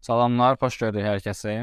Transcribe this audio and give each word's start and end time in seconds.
Salamlar, 0.00 0.56
xoş 0.56 0.78
gördük 0.80 1.04
hər 1.04 1.18
kəsi. 1.20 1.54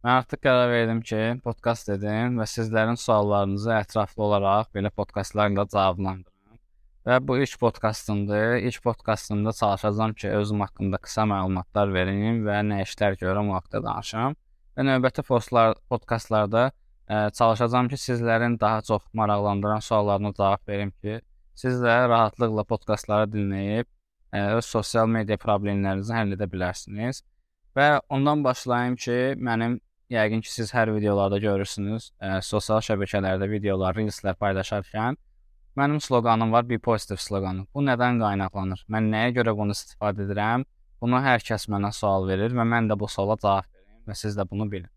Mən 0.00 0.14
artıq 0.22 0.40
qərar 0.46 0.70
verdim 0.72 1.02
ki, 1.04 1.18
podkast 1.44 1.90
edim 1.92 2.38
və 2.40 2.46
sizlərin 2.48 2.96
suallarınızı 2.96 3.74
ətraflı 3.76 4.24
olaraq 4.24 4.70
belə 4.72 4.88
podkastlarla 4.96 5.66
cavablandırım. 5.74 6.56
Və 7.04 7.18
bu 7.28 7.36
ilk 7.44 7.58
podkastımdır. 7.60 8.56
İlk 8.70 8.80
podkastımda 8.88 9.52
çalışacağam 9.60 10.16
ki, 10.16 10.32
özüm 10.40 10.64
haqqında 10.64 11.02
qısa 11.04 11.28
məlumatlar 11.28 11.92
verim 11.92 12.40
və 12.48 12.56
nə 12.72 12.80
işlər 12.86 13.20
görürəm 13.20 13.52
o 13.52 13.58
haqqda 13.58 13.84
danışım. 13.84 14.40
Və 14.72 14.88
növbəti 14.88 15.28
postlar, 15.28 15.76
podkastlarda 15.92 16.66
ə, 16.72 17.22
çalışacağam 17.36 17.92
ki, 17.92 18.00
sizlərin 18.00 18.60
daha 18.60 18.80
çox 18.80 19.08
maraqlandıran 19.12 19.84
suallarına 19.84 20.32
cavab 20.40 20.68
verim 20.68 20.96
ki, 21.04 21.20
siz 21.54 21.82
də 21.84 22.00
rahatlıqla 22.08 22.64
podkastları 22.64 23.28
dinləyib 23.36 23.92
ə, 24.32 24.54
öz 24.56 24.76
sosial 24.76 25.16
media 25.18 25.36
problemlərinizi 25.36 26.16
həll 26.16 26.38
edə 26.38 26.48
bilərsiniz. 26.48 27.26
Və 27.78 28.00
ondan 28.10 28.40
başlayım 28.42 28.96
ki, 28.98 29.16
mənim 29.48 29.76
yəqin 30.10 30.40
ki, 30.42 30.50
siz 30.50 30.72
hər 30.74 30.90
videolarda 30.96 31.38
görürsünüz, 31.38 32.08
ə, 32.18 32.40
sosial 32.42 32.82
şəbəkələrdə 32.82 33.46
videolar, 33.52 33.94
reelslər 33.94 34.34
paylaşarkən 34.40 35.18
mənim 35.78 36.00
sloqanım 36.02 36.52
var, 36.52 36.66
be 36.68 36.78
positive 36.82 37.22
sloqanı. 37.22 37.68
Bu 37.74 37.84
nədən 37.86 38.18
qaynaqlanır? 38.24 38.82
Mən 38.90 39.12
nəyə 39.12 39.30
görə 39.38 39.54
bunu 39.60 39.76
istifadə 39.78 40.26
edirəm? 40.26 40.66
Bunu 40.98 41.22
hər 41.22 41.44
kəs 41.46 41.68
mənə 41.70 41.92
sual 41.94 42.26
verir 42.26 42.56
və 42.58 42.66
mən 42.66 42.90
də 42.90 42.98
bu 42.98 43.06
suala 43.14 43.36
cavab 43.38 43.68
verim 43.70 44.10
və 44.10 44.16
siz 44.24 44.34
də 44.38 44.48
bunu 44.50 44.66
bilin. 44.72 44.90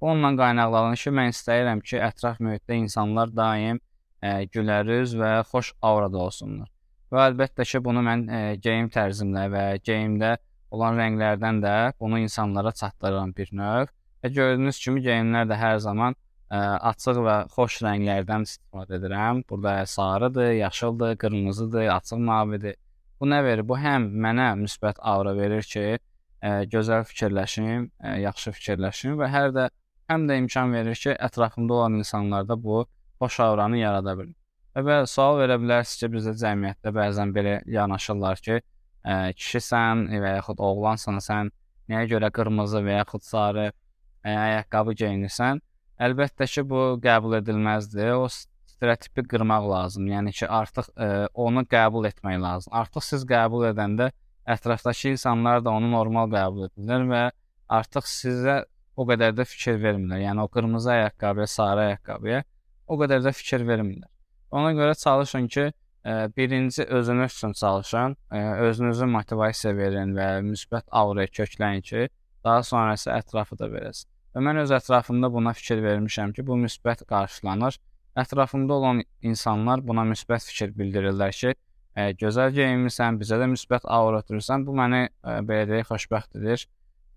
Bu 0.00 0.12
ondan 0.12 0.38
qaynaqlanır 0.38 1.02
ki, 1.02 1.14
mən 1.18 1.34
istəyirəm 1.34 1.82
ki, 1.82 1.98
ətraf 2.12 2.38
mühitdə 2.38 2.78
insanlar 2.84 3.34
daim 3.34 3.80
ə, 4.22 4.44
gülərüz 4.54 5.18
və 5.18 5.32
xoş 5.50 5.72
aurada 5.82 6.22
olsunlar. 6.28 6.70
Və 7.10 7.32
əlbəttə 7.32 7.66
ki, 7.66 7.82
bunu 7.82 8.06
mən 8.06 8.28
ə, 8.28 8.44
geyim 8.62 8.92
tərzimlə 8.94 9.48
və 9.50 9.64
geyimdə 9.82 10.36
olan 10.70 10.98
rənglərdən 11.00 11.60
də 11.64 11.76
bunu 12.00 12.18
insanlara 12.24 12.72
çatdırıram 12.72 13.34
bir 13.36 13.52
növ. 13.52 13.92
Və 14.24 14.32
gördüyünüz 14.34 14.78
kimi 14.84 15.02
geyimlər 15.04 15.46
də 15.50 15.58
hər 15.58 15.78
zaman 15.84 16.16
ə, 16.50 16.58
açıq 16.90 17.20
və 17.26 17.36
xoş 17.54 17.80
rənglərdən 17.86 18.46
istifadə 18.48 18.98
edirəm. 18.98 19.42
Burada 19.48 19.86
sarıdır, 19.86 20.50
yaşıldır, 20.58 21.16
qırmızıdır, 21.22 21.88
açıq 21.96 22.22
mavidir. 22.30 22.76
Bu 23.20 23.26
nə 23.26 23.42
verir? 23.44 23.64
Bu 23.68 23.78
həm 23.78 24.08
mənə 24.24 24.52
müsbət 24.62 25.00
aura 25.12 25.34
verir 25.36 25.66
ki, 25.66 25.98
ə, 26.42 26.50
gözəl 26.72 27.06
fikirləşim, 27.10 27.90
ə, 28.02 28.16
yaxşı 28.24 28.54
fikirləşim 28.58 29.18
və 29.20 29.30
hər 29.34 29.54
də 29.56 29.68
həm 30.10 30.26
də 30.28 30.38
imkan 30.42 30.72
verir 30.72 30.96
ki, 30.96 31.14
ətrafımda 31.28 31.80
olan 31.80 31.98
insanlarda 32.02 32.56
bu 32.62 32.84
xoş 33.20 33.40
auranı 33.46 33.82
yarada 33.82 34.14
bilim. 34.18 34.34
Və 34.88 35.00
sual 35.10 35.40
verə 35.40 35.56
bilərsiniz 35.58 36.00
ki, 36.00 36.10
bizdə 36.14 36.34
cəmiyyətdə 36.38 36.92
bəzən 36.94 37.32
belə 37.34 37.54
yanaşırlar 37.66 38.42
ki, 38.44 38.60
ə, 39.08 39.16
kişisən 39.38 40.04
və 40.12 40.34
yaxud 40.36 40.60
oğlansan, 40.68 41.22
sən 41.24 41.50
nəyə 41.88 42.10
görə 42.12 42.30
qırmızı 42.36 42.84
və 42.84 43.00
yaxud 43.00 43.24
sarı 43.24 43.66
ə, 43.70 43.72
ayaqqabı 44.34 44.94
geyinirsən? 45.02 45.62
Əlbəttə 45.98 46.46
ki, 46.46 46.64
bu 46.68 46.82
qəbul 47.02 47.40
edilməzdir. 47.40 48.12
O 48.20 48.28
stereotipi 48.30 49.24
qırmaq 49.32 49.64
lazım. 49.72 50.06
Yəni 50.12 50.34
ki, 50.38 50.46
artıq 50.60 50.92
ə, 50.94 51.08
onu 51.34 51.64
qəbul 51.66 52.06
etmək 52.12 52.38
lazım. 52.42 52.74
Artıq 52.82 53.06
siz 53.06 53.24
qəbul 53.26 53.66
edəndə 53.72 54.12
ətrafdakı 54.48 55.14
insanlar 55.16 55.64
da 55.64 55.74
onu 55.74 55.90
normal 55.90 56.30
qəbul 56.32 56.68
edirlər 56.68 57.08
və 57.08 57.24
artıq 57.80 58.06
sizə 58.08 58.60
o 58.98 59.06
qədər 59.08 59.34
də 59.38 59.44
fikir 59.48 59.80
vermirlər. 59.82 60.22
Yəni 60.28 60.44
o 60.44 60.48
qırmızı 60.52 60.92
ayaqqabıya, 60.94 61.46
sarı 61.50 61.84
ayaqqabıya 61.88 62.44
o 62.88 62.96
qədər 63.00 63.22
də 63.26 63.32
fikir 63.36 63.64
vermirlər. 63.68 64.08
Ona 64.50 64.72
görə 64.72 64.94
çalışın 64.98 65.48
ki, 65.52 65.66
birinci 66.36 66.84
özünüz 66.84 67.32
üçün 67.32 67.52
çalışın, 67.52 68.16
özünüzü 68.68 69.06
motivasiya 69.06 69.74
verin 69.76 70.14
və 70.16 70.28
müsbət 70.46 70.86
auraya 70.90 71.28
kökləyin 71.28 71.82
ki, 71.84 72.08
daha 72.44 72.62
sonrası 72.62 73.10
ətrafı 73.12 73.58
da 73.58 73.68
verəsiz. 73.68 74.06
Və 74.34 74.42
mən 74.44 74.60
öz 74.62 74.72
ətrafımda 74.76 75.30
buna 75.32 75.52
fikir 75.56 75.82
vermişəm 75.84 76.32
ki, 76.36 76.46
bu 76.46 76.56
müsbət 76.64 77.04
qarşılanır. 77.08 77.78
Ətrafımda 78.16 78.72
olan 78.72 79.02
insanlar 79.22 79.82
buna 79.86 80.04
müsbət 80.08 80.46
fikir 80.48 80.72
bildirirlər 80.78 81.34
ki, 81.40 81.54
ə, 81.96 82.08
gözəl 82.22 82.54
geyinmisən, 82.56 83.18
bizə 83.20 83.38
də 83.40 83.48
müsbət 83.52 83.84
aura 83.98 84.22
ötürürsən. 84.22 84.64
Bu 84.66 84.76
məni 84.78 85.04
ə, 85.08 85.40
belə 85.48 85.66
deyək 85.70 85.90
xoşbəxt 85.92 86.40
edir. 86.40 86.64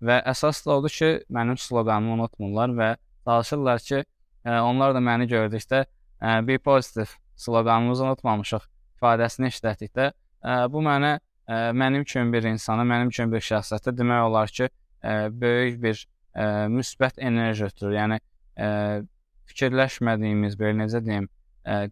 Və 0.02 0.18
əsas 0.32 0.64
da 0.66 0.76
odur 0.76 0.92
ki, 0.92 1.10
mənim 1.32 1.56
sloqanımı 1.60 2.16
unutmurlar 2.18 2.76
və 2.76 2.90
çalışırlar 3.24 3.86
ki, 3.88 4.04
ə, 4.44 4.60
onlar 4.66 4.96
da 4.96 5.04
məni 5.04 5.30
gördükdə 5.30 5.84
ə, 5.84 6.38
be 6.46 6.58
positive 6.58 7.10
sloqanımızı 7.36 8.04
unutmamışıq 8.04 8.68
ifadəsini 9.02 9.50
işlətdikdə, 9.50 10.12
bu 10.70 10.82
mənə 10.86 11.16
mənim 11.74 12.04
kimi 12.06 12.32
bir 12.32 12.46
insana, 12.46 12.86
mənim 12.86 13.10
kimi 13.10 13.34
bir 13.34 13.42
şəxsiyyətə 13.42 13.96
demək 13.98 14.26
olar 14.28 14.52
ki, 14.54 14.68
böyük 15.34 15.82
bir 15.82 16.06
müsbət 16.70 17.18
enerji 17.18 17.66
ötürür. 17.66 17.96
Yəni 17.98 18.18
fikirləşmədiyimiz, 19.50 20.54
belə 20.60 20.78
necə 20.84 21.02
deyim, 21.02 21.26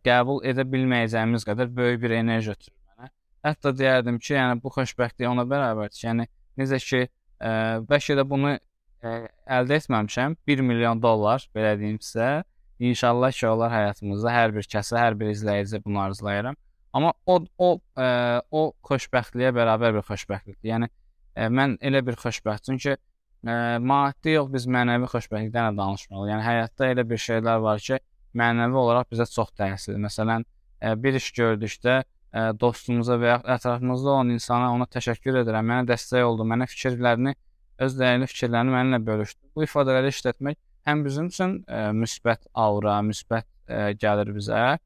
qəbul 0.07 0.45
edə 0.47 0.65
bilməyəcəyimiz 0.71 1.45
qədər 1.49 1.75
böyük 1.75 2.01
bir 2.05 2.15
enerji 2.21 2.55
ötürür 2.55 2.77
mənə. 2.79 3.11
Hətta 3.45 3.75
deyərdim 3.75 4.23
ki, 4.23 4.35
yəni 4.39 4.63
bu 4.63 4.73
xoşbəxtlik 4.77 5.29
ona 5.29 5.45
bərabərdir. 5.51 6.05
Yəni 6.07 6.29
necə 6.63 6.79
ki, 6.87 7.03
bəlkə 7.91 8.17
də 8.21 8.27
bunu 8.31 8.55
əldə 9.03 9.81
etməmişəm, 9.81 10.39
1 10.47 10.65
milyon 10.71 11.03
dollar 11.03 11.45
belə 11.57 11.75
deyim 11.81 11.99
sizə. 12.05 12.43
İnşallah 12.81 13.33
ki, 13.37 13.47
olar 13.51 13.73
həyatımızda 13.75 14.33
hər 14.33 14.55
bir 14.57 14.65
kəsə, 14.65 14.97
hər 14.97 15.19
bir 15.21 15.35
izləyici 15.35 15.83
bunu 15.85 16.01
arzulayıram. 16.07 16.57
Amma 16.93 17.13
o 17.27 17.39
o 17.59 17.71
ə, 17.95 18.07
o 18.51 18.63
xoşbəxtliyə 18.87 19.53
bərabər 19.55 19.95
bir 19.95 20.07
xoşbəxtlikdir. 20.09 20.71
Yəni 20.73 20.89
ə, 20.91 21.47
mən 21.55 21.77
elə 21.87 22.03
bir 22.07 22.19
xoşbəxtəm 22.19 22.81
ki, 22.83 22.97
ə, 23.47 23.59
maddi 23.79 24.35
yox, 24.35 24.51
biz 24.55 24.67
mənəvi 24.67 25.11
xoşbəxtlikdən 25.13 25.71
də 25.71 25.79
danışmalıyıq. 25.79 26.33
Yəni 26.33 26.47
həyatda 26.47 26.89
elə 26.95 27.05
bir 27.13 27.23
şeylər 27.27 27.63
var 27.63 27.85
ki, 27.85 28.01
mənəvi 28.43 28.81
olaraq 28.83 29.11
bizə 29.15 29.29
çox 29.31 29.55
təsirli. 29.61 30.01
Məsələn, 30.03 30.47
ə, 30.83 30.97
bir 30.99 31.21
iş 31.21 31.31
gördükdə 31.39 32.01
ə, 32.01 32.49
dostumuza 32.59 33.21
və 33.23 33.31
ya 33.37 33.39
ətrafımızda 33.57 34.15
olan 34.17 34.35
insana 34.35 34.73
ona 34.75 34.91
təşəkkür 34.91 35.45
edirəm. 35.45 35.71
Mənə 35.71 35.87
dəstək 35.93 36.27
oldu, 36.27 36.49
mənə 36.51 36.67
fikirlərini, 36.75 37.37
öz 37.87 37.99
dəyərli 38.03 38.31
fikirlərini 38.35 38.75
mənimlə 38.75 39.03
bölüşdü. 39.07 39.55
Bu 39.55 39.63
ifadələri 39.69 40.11
işlətmək 40.11 40.59
həm 40.91 41.07
bizim 41.07 41.31
üçün 41.31 41.61
ə, 41.71 41.91
müsbət 41.95 42.51
aura, 42.59 42.99
müsbət 43.07 43.47
ə, 43.71 43.93
gəlir 44.01 44.35
bizə, 44.35 44.79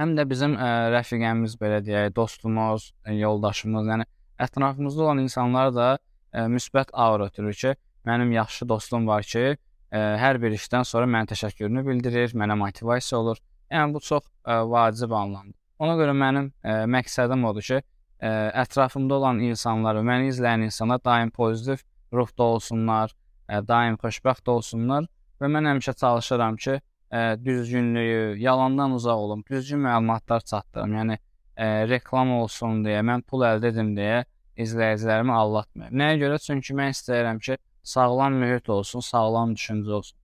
həm 0.00 0.14
də 0.16 0.24
bizim 0.28 0.56
ə, 0.56 0.68
rəfiqəmiz 0.94 1.56
belə 1.60 1.80
deyək, 1.84 2.14
dostumuz, 2.16 2.90
yoldaşımız, 3.04 3.90
yəni 3.92 4.06
ətrafımızda 4.40 5.04
olan 5.06 5.20
insanlar 5.24 5.72
da 5.76 5.88
ə, 5.96 6.46
müsbət 6.48 6.92
aura 6.92 7.28
ötürür 7.28 7.56
ki, 7.62 7.74
mənim 8.08 8.32
yaxşı 8.32 8.68
dostum 8.68 9.06
var 9.08 9.26
ki, 9.28 9.44
ə, 9.92 10.02
hər 10.22 10.40
bir 10.40 10.56
işdən 10.56 10.88
sonra 10.88 11.08
mənə 11.10 11.32
təşəkkürünü 11.34 11.84
bildirir, 11.86 12.32
mənə 12.32 12.56
motivasiya 12.62 13.20
olur. 13.20 13.40
Yəni 13.70 13.94
bu 13.94 14.02
çox 14.04 14.24
ə, 14.24 14.62
vacib 14.72 15.12
anlamdır. 15.12 15.56
Ona 15.84 15.96
görə 16.00 16.16
mənim 16.16 16.50
ə, 16.64 16.82
məqsədim 16.96 17.44
odur 17.50 17.66
ki, 17.68 17.80
ə, 17.80 18.34
ətrafımda 18.64 19.20
olan 19.20 19.44
insanlar 19.44 20.00
məni 20.06 20.32
izləyən 20.32 20.64
insanlar 20.70 21.04
daim 21.04 21.32
pozitiv 21.34 21.84
ruhda 22.16 22.48
olsunlar, 22.56 23.12
ə, 23.48 23.60
daim 23.68 24.00
xoşbəxt 24.00 24.48
olsunlar 24.48 25.08
və 25.40 25.52
mən 25.52 25.68
həmişə 25.74 25.96
çalışıram 26.00 26.56
ki, 26.60 26.80
ə, 27.10 27.44
düzgünlüyü, 27.44 28.38
yalandan 28.38 28.92
uzaq 28.92 29.18
olum, 29.18 29.44
düzgün 29.50 29.82
məlumatlar 29.84 30.44
çatdırım. 30.46 30.94
Yəni 30.98 31.16
ə, 31.56 31.66
reklam 31.90 32.32
olsun 32.38 32.84
deyə, 32.86 33.02
mən 33.06 33.24
pul 33.26 33.44
əldə 33.46 33.72
edim 33.74 33.94
deyə 33.96 34.24
izləyicilərimi 34.60 35.32
aldatmayım. 35.34 35.94
Nəyə 35.96 36.18
görə? 36.24 36.38
Çünki 36.44 36.76
mən 36.76 36.94
istəyirəm 36.94 37.40
ki, 37.42 37.58
sağlam 37.82 38.36
mühit 38.42 38.68
olsun, 38.70 39.04
sağlam 39.04 39.54
düşüncə 39.58 39.94
olsun. 40.00 40.18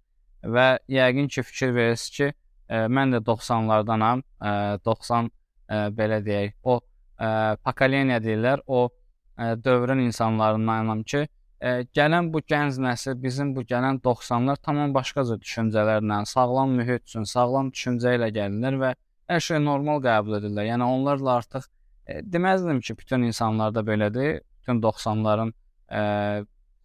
Və 0.56 0.66
yəqin 0.92 1.30
ki, 1.32 1.42
fikir 1.42 1.74
verirsiniz 1.74 2.16
ki, 2.16 2.28
ə, 2.68 2.84
mən 2.92 3.16
də 3.16 3.22
90-lardanam. 3.26 4.22
Ə, 4.40 4.52
90 4.86 5.30
ə, 5.30 5.80
belə 5.96 6.20
deyək, 6.26 6.54
o 6.62 6.78
ə, 6.78 7.56
pokoleniya 7.64 8.20
deyirlər, 8.22 8.62
o 8.66 8.86
ə, 8.88 9.54
dövrün 9.64 10.04
insanlarındanam 10.06 11.02
ki, 11.02 11.26
ə, 11.60 11.72
gələn 11.96 12.30
bu 12.32 12.42
gənc 12.48 12.78
nəsil, 12.82 13.16
bizim 13.22 13.52
bu 13.56 13.64
gələn 13.68 14.00
90-lar 14.04 14.60
tamam 14.62 14.94
başqa 14.94 15.24
cür 15.28 15.40
düşüncələrlə, 15.40 16.22
sağlam 16.28 16.74
mühit 16.78 17.06
üçün, 17.08 17.24
sağlam 17.28 17.70
düşüncə 17.72 18.16
ilə 18.18 18.30
gəlirlər 18.36 18.80
və 18.82 18.92
hər 19.32 19.46
şey 19.48 19.62
normal 19.64 20.02
qəbul 20.04 20.38
edirlər. 20.40 20.68
Yəni 20.70 20.88
onlarla 20.96 21.38
artıq 21.40 21.64
ə, 21.64 22.20
deməzdim 22.34 22.82
ki, 22.84 22.98
bütün 22.98 23.26
insanlarda 23.30 23.84
belədir. 23.86 24.42
Bütün 24.60 24.82
90-ların 24.82 25.54
ə, 25.88 26.02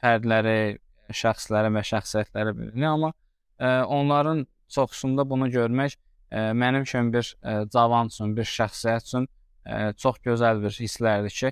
fərdləri, 0.02 0.78
şəxsləri 1.22 1.74
və 1.76 1.84
şəxsiyyətləri 1.92 2.56
belədir, 2.58 2.88
amma 2.88 3.12
ə, 3.12 3.84
onların 3.90 4.46
çoxsunda 4.72 5.26
bunu 5.28 5.50
görmək 5.52 5.98
ə, 5.98 6.52
mənim 6.58 6.86
kimi 6.88 7.14
bir 7.18 7.34
ə, 7.42 7.64
cavan 7.74 8.12
üçün, 8.14 8.36
bir 8.38 8.48
şəxsiyyət 8.48 9.10
üçün 9.10 9.26
ə, 9.66 9.80
çox 9.98 10.22
gözəl 10.26 10.62
bir 10.64 10.78
hisslərdir 10.78 11.36
ki, 11.40 11.52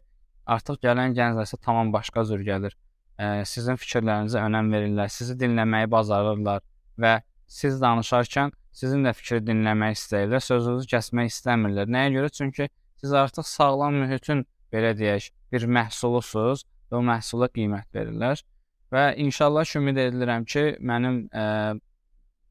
artıq 0.50 0.80
gələn 0.86 1.18
gənclər 1.18 1.50
isə 1.50 1.60
tamam 1.66 1.92
başqa 1.94 2.24
cür 2.30 2.46
gəlir 2.46 2.78
ə, 3.20 3.44
sizin 3.48 3.80
fikirlərinizə 3.80 4.42
önəm 4.48 4.72
verirlər, 4.74 5.12
sizi 5.12 5.36
dinləməyi 5.40 5.90
bacarırlar 5.92 6.64
və 7.00 7.20
siz 7.50 7.80
danışarkən 7.82 8.54
sizin 8.80 9.04
də 9.06 9.14
fikri 9.18 9.42
dinləmək 9.44 9.98
istəyirlər, 9.98 10.44
sözünüzü 10.46 10.90
kəsmək 10.94 11.32
istəmirlər. 11.34 11.90
Nəyə 11.92 12.14
görə? 12.16 12.32
Çünki 12.40 12.70
siz 13.02 13.14
artıq 13.24 13.48
sağlam 13.48 14.00
mühitin 14.04 14.46
belə 14.74 14.94
deyək, 14.98 15.32
bir 15.52 15.66
məhsulusunuz 15.78 16.66
və 16.90 17.00
o 17.00 17.04
məhsula 17.06 17.50
qiymət 17.56 17.90
verirlər. 17.96 18.46
və 18.90 19.04
inşallah 19.22 19.76
ümid 19.78 19.98
edirəm 20.02 20.46
ki, 20.50 20.62
mənim 20.82 21.18
ə, 21.30 21.78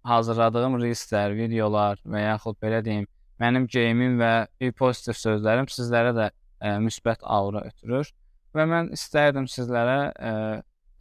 hazırladığım 0.07 0.77
reelslər, 0.79 1.35
videolar 1.35 1.99
və 2.07 2.21
yaxud 2.23 2.59
belə 2.63 2.79
deyim, 2.85 3.09
mənim 3.43 3.67
geyimim 3.67 4.21
və 4.21 4.47
bir 4.61 4.73
pozitiv 4.79 5.19
sözlərim 5.19 5.67
sizlərə 5.67 6.13
də 6.15 6.29
ə, 6.31 6.77
müsbət 6.85 7.25
aura 7.27 7.65
ötürür 7.67 8.13
və 8.57 8.67
mən 8.69 8.91
istərdim 8.97 9.47
sizlərə 9.51 9.99
ə, 10.13 10.33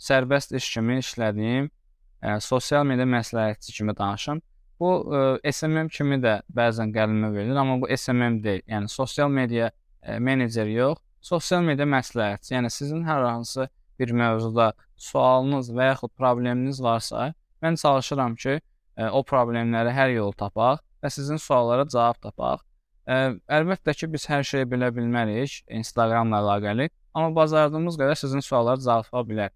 sərbəst 0.01 0.53
iş 0.57 0.69
kimi 0.75 0.99
işlədiyim 1.01 1.69
ə, 1.69 2.37
sosial 2.43 2.85
media 2.87 3.07
məsləhətçi 3.09 3.75
kimi 3.79 3.95
danışım. 3.97 4.41
Bu 4.79 4.91
ə, 5.09 5.23
SMM 5.49 5.89
kimi 5.93 6.19
də 6.21 6.39
bəzən 6.53 6.93
qəlimə 6.95 7.31
verilir, 7.33 7.57
amma 7.57 7.79
bu 7.81 7.89
SMM 7.95 8.41
deyil. 8.43 8.63
Yəni 8.69 8.91
sosial 8.93 9.31
media 9.33 9.71
ə, 9.71 10.19
meneceri 10.23 10.77
yox, 10.77 11.01
sosial 11.21 11.65
media 11.65 11.87
məsləhətçi. 11.89 12.53
Yəni 12.55 12.71
sizin 12.73 13.03
hər 13.07 13.25
hansı 13.25 13.67
bir 13.97 14.13
mövzuda 14.13 14.71
sualınız 15.01 15.71
və 15.73 15.91
yaxud 15.91 16.13
probleminiz 16.17 16.81
varsa, 16.83 17.31
mən 17.63 17.79
çalışıram 17.81 18.37
ki, 18.37 18.59
ə, 18.97 19.09
o 19.09 19.23
problemləri 19.25 19.93
hər 19.93 20.13
yolu 20.13 20.37
tapaq 20.37 20.83
və 21.01 21.11
sizin 21.13 21.41
suallara 21.41 21.87
cavab 21.89 22.21
tapaq. 22.21 22.61
Ə, 23.07 23.17
əlbəttə 23.57 23.95
ki, 23.97 24.11
biz 24.13 24.27
hər 24.29 24.45
şeyi 24.45 24.67
bilə 24.69 24.91
bilmərik 24.93 25.61
Instagramla 25.79 26.41
əlaqəli, 26.43 26.89
amma 27.17 27.33
bacardığımız 27.35 27.97
qədər 27.97 28.19
sizin 28.19 28.43
suallara 28.45 28.81
cavab 28.83 29.07
tapa 29.09 29.23
bilərik. 29.25 29.55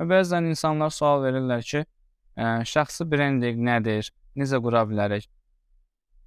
Və 0.00 0.08
bəzən 0.08 0.48
insanlar 0.48 0.92
sual 0.94 1.20
verirlər 1.24 1.64
ki, 1.68 1.84
ə, 1.84 2.46
şəxsi 2.68 3.04
brendinq 3.08 3.60
nədir, 3.68 4.08
necə 4.40 4.60
qura 4.64 4.86
bilərik? 4.88 5.28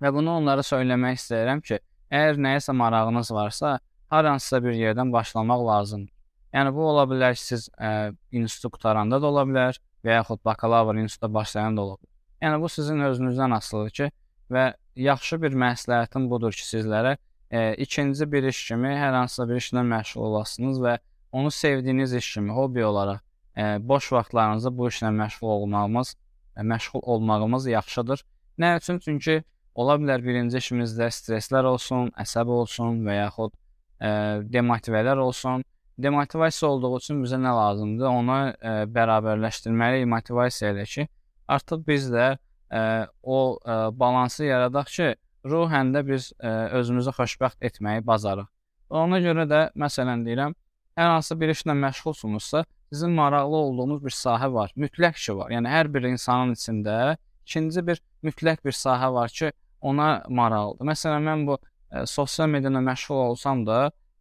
Və 0.01 0.11
bunu 0.13 0.35
onlara 0.39 0.63
söyləmək 0.65 1.17
istəyirəm 1.19 1.63
ki, 1.65 1.79
əgər 2.13 2.41
nəyəsə 2.45 2.75
marağınız 2.77 3.31
varsa, 3.33 3.79
hər 4.13 4.29
hansısa 4.29 4.61
bir 4.63 4.77
yerdən 4.77 5.13
başlamaq 5.13 5.65
lazımdır. 5.69 6.11
Yəni 6.55 6.71
bu 6.75 6.85
ola 6.91 7.03
bilər 7.09 7.33
ki, 7.35 7.41
siz 7.41 7.69
ə, 7.75 8.13
institut 8.31 8.77
qutaranda 8.77 9.19
da 9.19 9.31
ola 9.31 9.43
bilər 9.49 9.79
və 10.05 10.19
yaxud 10.19 10.43
bakalavr 10.45 11.01
institutda 11.01 11.33
başlayan 11.33 11.75
da 11.75 11.87
ola 11.87 11.97
bilər. 11.97 12.13
Yəni 12.45 12.61
bu 12.61 12.69
sizin 12.69 13.01
özünüzdən 13.09 13.55
asılıdır 13.57 13.95
ki, 13.99 14.11
və 14.53 14.65
yaxşı 15.07 15.41
bir 15.41 15.57
məsləhətim 15.65 16.29
budur 16.29 16.53
ki, 16.55 16.63
sizlərə 16.67 17.15
ə, 17.55 17.75
ikinci 17.85 18.27
bir 18.31 18.43
iş 18.51 18.67
kimi 18.67 18.91
hər 18.99 19.15
hansısa 19.21 19.47
bir 19.49 19.61
işlə 19.61 19.83
məşğul 19.87 20.27
olasınız 20.29 20.81
və 20.83 20.97
onu 21.31 21.51
sevdiyiniz 21.51 22.13
iş 22.19 22.33
kimi, 22.35 22.51
hobbi 22.51 22.85
olaraq 22.85 23.21
ə, 23.55 23.65
boş 23.87 24.11
vaxtlarınızda 24.11 24.71
bu 24.77 24.89
işlə 24.91 25.11
məşğul 25.15 25.51
olmağımız, 25.57 26.15
ə, 26.57 26.65
məşğul 26.71 27.03
olmağımız 27.15 27.67
yaxşıdır. 27.67 28.25
Nə 28.59 28.77
üçün? 28.79 28.99
Çünki 28.99 29.43
ola 29.75 29.97
bilər 29.99 30.23
birinci 30.23 30.59
işimizdə 30.59 31.09
stresslər 31.11 31.67
olsun, 31.71 32.11
əsəb 32.19 32.51
olsun 32.59 33.01
və 33.07 33.19
yaxud 33.21 33.55
ə, 33.99 34.11
demotivələr 34.51 35.23
olsun. 35.23 35.63
Demotivasiya 35.97 36.69
olduğu 36.69 36.97
üçün 36.97 37.21
bizə 37.23 37.39
nə 37.39 37.51
lazımdır? 37.55 38.07
Onu 38.11 38.39
ə, 38.51 38.73
bərabərləşdirməliyik 38.95 40.09
motivasiya 40.11 40.73
ilə 40.75 40.87
ki, 40.91 41.07
artıq 41.47 41.85
biz 41.87 42.09
də 42.11 42.33
ə, 42.35 42.81
o 43.23 43.39
ə, 43.55 43.77
balansı 43.95 44.49
yaradaq 44.49 44.91
ki, 44.97 45.13
ruhən 45.45 45.93
də 45.95 46.01
biz 46.07 46.31
ə, 46.39 46.51
özümüzü 46.79 47.13
xoşbəxt 47.15 47.65
etməyi 47.69 48.03
bacarıq. 48.05 48.47
Ona 48.89 49.19
görə 49.21 49.45
də 49.49 49.61
məsələn 49.77 50.23
deyirəm, 50.25 50.55
hər 50.97 51.11
hansı 51.15 51.37
bir 51.39 51.51
işlə 51.53 51.75
məşğulsunuzsa, 51.79 52.63
sizin 52.93 53.11
maraqlı 53.17 53.55
olduğunuz 53.55 54.03
bir 54.05 54.13
sahə 54.15 54.51
var, 54.53 54.73
mütləq 54.77 55.17
ki 55.19 55.37
var. 55.37 55.51
Yəni 55.53 55.69
hər 55.69 55.91
bir 55.93 56.07
insanın 56.09 56.55
içində 56.55 57.17
ikinci 57.45 57.85
bir 57.87 58.01
mütləq 58.25 58.63
bir 58.65 58.75
sahə 58.77 59.11
var 59.13 59.29
ki, 59.29 59.51
ona 59.81 60.23
maraqlıdır. 60.29 60.89
Məsələn, 60.91 61.29
mən 61.29 61.45
bu 61.49 61.59
ə, 61.59 62.05
sosial 62.09 62.49
mediada 62.49 62.81
məşğul 62.85 63.21
olsam 63.29 63.65
da, 63.67 63.79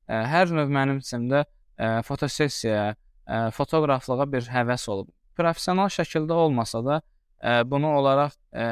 ə, 0.08 0.20
hər 0.32 0.52
növ 0.52 0.72
mənim 0.72 1.00
içimdə 1.04 1.44
ə, 1.44 2.02
fotosessiyaya, 2.08 2.94
ə, 3.24 3.40
fotoqraflığa 3.56 4.28
bir 4.32 4.50
həvəs 4.52 4.88
olub. 4.92 5.12
Professional 5.38 5.92
şəkildə 5.92 6.36
olmasa 6.46 6.82
da, 6.84 7.00
ə, 7.40 7.62
bunu 7.68 7.94
olaraq 8.00 8.36
ə, 8.52 8.66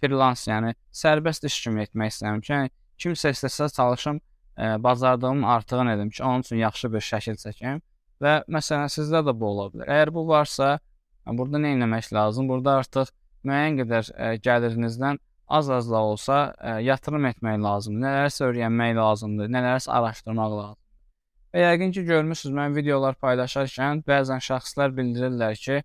freelance, 0.00 0.46
yəni 0.50 0.72
sərbəst 0.94 1.46
iş 1.48 1.58
kimi 1.64 1.84
etmək 1.86 2.14
istəyirəm 2.14 2.42
ki, 2.44 2.52
yəni, 2.52 2.72
kimsə 3.02 3.32
istəsə 3.34 3.68
çalışım, 3.76 4.20
ə, 4.56 4.70
bacardığım 4.82 5.44
artığını 5.44 5.94
edim 5.96 6.10
ki, 6.10 6.22
onun 6.24 6.46
üçün 6.46 6.62
yaxşı 6.62 6.92
bir 6.92 7.04
şəkil 7.10 7.38
çəkim 7.42 7.82
və 8.22 8.34
məsələn 8.48 8.92
sizdə 8.92 9.22
də 9.26 9.34
bu 9.36 9.50
ola 9.52 9.68
bilər. 9.72 9.92
Əgər 9.96 10.12
bu 10.16 10.26
varsa, 10.28 10.78
burada 11.26 11.60
nə 11.60 11.74
etmək 11.76 12.12
lazım? 12.16 12.48
Burada 12.48 12.78
artıq 12.80 13.12
müəyyən 13.46 13.80
qədər 13.82 14.10
ə, 14.14 14.32
gəlirinizdən 14.46 15.20
az-az 15.58 15.90
da 15.90 16.00
olsa 16.02 16.38
ə, 16.58 16.78
yatırım 16.82 17.28
etmək 17.30 17.60
lazımdır. 17.62 18.06
Nələrsə 18.06 18.48
öyrənmək 18.48 18.96
lazımdır, 18.98 19.52
nələrsə 19.56 19.92
araşdırmaq 19.98 20.56
lazımdır. 20.60 20.82
Və 21.54 21.62
yəqin 21.62 21.92
ki, 21.94 22.02
görmüsüz, 22.08 22.50
mən 22.56 22.74
videolar 22.76 23.14
paylaşarkən 23.22 24.02
bəzən 24.08 24.42
şəxslər 24.44 24.96
bildirirlər 24.96 25.60
ki, 25.60 25.78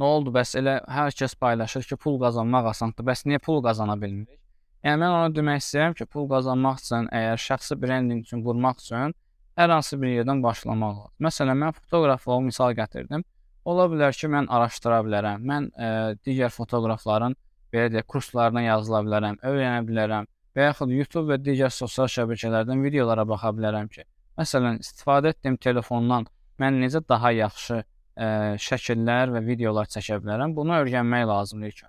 nə 0.00 0.10
oldu, 0.16 0.32
bəs 0.34 0.54
elə 0.60 0.78
hər 0.88 1.12
kəs 1.16 1.36
paylaşır 1.40 1.86
ki, 1.90 1.98
pul 2.00 2.16
qazanmaq 2.22 2.70
asandır, 2.72 3.06
bəs 3.10 3.26
niyə 3.28 3.40
pul 3.44 3.60
qazana 3.64 3.96
bilmirik? 4.00 4.38
Yəni 4.84 5.02
mən 5.02 5.16
ona 5.16 5.32
demək 5.36 5.60
istəyirəm 5.60 5.96
ki, 5.98 6.06
pul 6.14 6.28
qazanmaq 6.30 6.80
üçün, 6.80 7.10
əgər 7.12 7.42
şəxsi 7.44 7.76
brendinq 7.82 8.24
üçün 8.24 8.44
qurmaq 8.46 8.80
üçün 8.80 9.12
hər 9.60 9.74
hansı 9.74 9.98
bir 10.00 10.14
yerdən 10.14 10.40
başlamaq 10.44 10.96
lazım. 10.96 11.12
Məsələn, 11.26 11.60
mən 11.62 11.76
fotoqraflığı 11.76 12.40
misal 12.46 12.72
gətirdim. 12.78 13.24
Ola 13.68 13.86
bilər 13.92 14.16
ki, 14.16 14.30
mən 14.32 14.48
araşdıra 14.48 15.02
bilərəm. 15.04 15.44
Mən 15.50 15.68
ə, 15.76 15.90
digər 16.24 16.54
fotoqrafların 16.54 17.36
belə 17.74 17.90
deyək, 17.92 18.08
kurslarına 18.08 18.64
yazıla 18.64 19.02
bilərəm, 19.06 19.36
öyrənə 19.50 19.84
bilərəm 19.90 20.28
və 20.56 20.70
yaxud 20.70 20.96
YouTube 20.96 21.28
və 21.34 21.38
digər 21.44 21.74
sosial 21.74 22.08
şəbəkələrdən 22.10 22.80
videolara 22.82 23.26
baxa 23.28 23.52
bilərəm 23.54 23.90
ki, 23.92 24.06
məsələn, 24.40 24.80
istifadə 24.82 25.34
etdiyim 25.34 25.60
telefondan 25.60 26.26
mən 26.60 26.80
necə 26.82 27.04
daha 27.08 27.30
yaxşı 27.36 27.82
ə, 28.20 28.28
şəkillər 28.60 29.32
və 29.34 29.42
videolar 29.46 29.88
çəkə 29.90 30.20
bilərəm, 30.22 30.54
bunu 30.56 30.76
öyrənmək 30.80 31.26
lazımdır 31.30 31.72
ilk. 31.72 31.84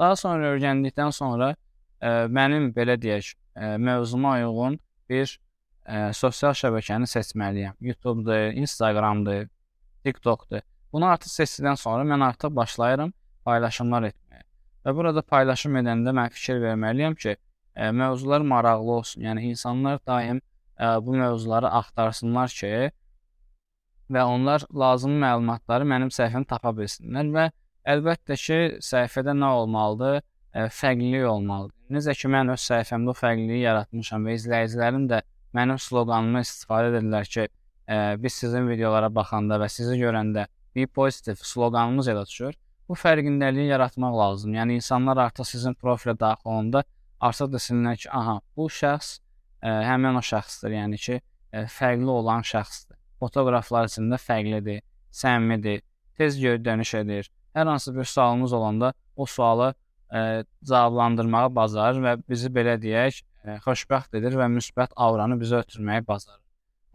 Daha 0.00 0.16
sonra 0.16 0.54
öyrəndikdən 0.54 1.14
sonra 1.16 1.52
ə, 1.54 2.26
mənim 2.32 2.70
belə 2.76 2.98
deyək, 3.00 3.32
ə, 3.56 3.76
mövzuma 3.80 4.36
uyğun 4.40 4.78
bir 5.10 5.32
ə, 5.84 6.10
sosial 6.16 6.56
şəbəkəni 6.56 7.08
seçməliyəm. 7.10 7.78
YouTube-dur, 7.90 8.52
Instagram-dır, 8.62 9.48
TikTok-dur. 10.04 10.64
Bunu 10.92 11.06
artıq 11.06 11.32
seçdikdən 11.32 11.78
sonra 11.78 12.04
mən 12.08 12.24
artıq 12.26 12.54
başlayıram 12.56 13.12
paylaşımlar 13.46 14.08
etməyə. 14.10 14.44
Və 14.84 14.94
burada 14.96 15.22
paylaşım 15.22 15.76
edəndə 15.82 16.14
mən 16.16 16.32
fikir 16.34 16.60
verməliyəm 16.64 17.16
ki, 17.20 17.36
ə, 17.36 17.88
e, 17.88 17.90
mövzular 17.96 18.44
maraqlı 18.54 18.96
olsun. 19.00 19.26
Yəni 19.28 19.50
insanlar 19.52 20.00
daim 20.06 20.40
ə, 20.40 20.96
e, 20.96 21.06
bu 21.06 21.16
mövzuları 21.20 21.70
axtarsınlar 21.80 22.56
ki, 22.60 22.90
və 24.10 24.24
onlar 24.26 24.66
lazımi 24.82 25.18
məlumatları 25.24 25.86
mənim 25.92 26.12
səhifəmdə 26.14 26.50
tapa 26.52 26.72
bilsinlər 26.76 27.32
və 27.36 27.46
əlbəttə 27.94 28.38
ki, 28.44 28.60
səhifədə 28.84 29.34
nə 29.38 29.50
olmalıdır? 29.62 30.20
Ə, 30.20 30.64
e, 30.64 30.68
fərqlilik 30.74 31.26
olmalıdır. 31.30 31.76
Necə 31.94 32.14
ki, 32.18 32.30
mən 32.34 32.54
öz 32.54 32.64
səhifəmdə 32.70 33.12
o 33.12 33.16
fərqliliyi 33.16 33.62
yaratmışam 33.64 34.26
və 34.26 34.34
izləyicilərim 34.38 35.06
də 35.10 35.20
mənim 35.56 35.78
sloqanımı 35.78 36.42
istifadə 36.46 36.90
edirlər 36.94 37.30
ki, 37.34 37.46
ə, 37.86 38.00
biz 38.22 38.40
sizin 38.42 38.66
videolara 38.70 39.12
baxanda 39.14 39.60
və 39.62 39.70
sizi 39.70 39.94
görəndə 40.00 40.48
bir 40.74 40.90
pozitiv 40.94 41.38
sloqanımız 41.52 42.10
elə 42.10 42.26
düşür 42.26 42.58
bu 42.90 42.96
fərqindəliyi 42.98 43.70
yaratmaq 43.70 44.14
lazım. 44.18 44.54
Yəni 44.58 44.80
insanlar 44.80 45.20
artıq 45.28 45.46
sizin 45.46 45.76
profilə 45.78 46.16
daxil 46.18 46.50
olanda 46.50 46.82
artıq 47.22 47.52
desinlər 47.52 47.98
ki, 48.02 48.08
aha, 48.20 48.40
bu 48.56 48.66
şəxs 48.80 49.10
ə, 49.14 49.20
e, 49.62 49.74
həmin 49.86 50.18
o 50.18 50.22
şəxsdir. 50.30 50.74
Yəni 50.74 50.98
ki, 51.04 51.18
ə, 51.20 51.60
e, 51.60 51.62
fərqli 51.70 52.10
olan 52.10 52.42
şəxsdir. 52.50 52.89
Fotoqraflar 53.20 53.88
içində 53.90 54.18
fərqlidir, 54.20 54.80
səmimidir, 55.12 55.82
tez 56.16 56.38
geri 56.40 56.64
dönüş 56.64 56.94
edir. 57.02 57.30
Hər 57.54 57.66
hansı 57.66 57.94
bir 57.96 58.04
sualımız 58.04 58.52
olanda 58.52 58.92
o 59.16 59.26
sualı 59.26 59.72
ə, 59.72 60.20
e, 60.20 60.44
cavablandırmağı 60.68 61.54
bacarır 61.54 62.02
və 62.04 62.14
bizi 62.28 62.50
belə 62.52 62.76
deyək, 62.80 63.22
ə, 63.44 63.56
xoşbəxt 63.64 64.16
edir 64.18 64.36
və 64.38 64.46
müsbət 64.54 64.94
auranı 64.96 65.38
bizə 65.40 65.62
ötürməyi 65.64 66.06
bacarır. 66.06 66.40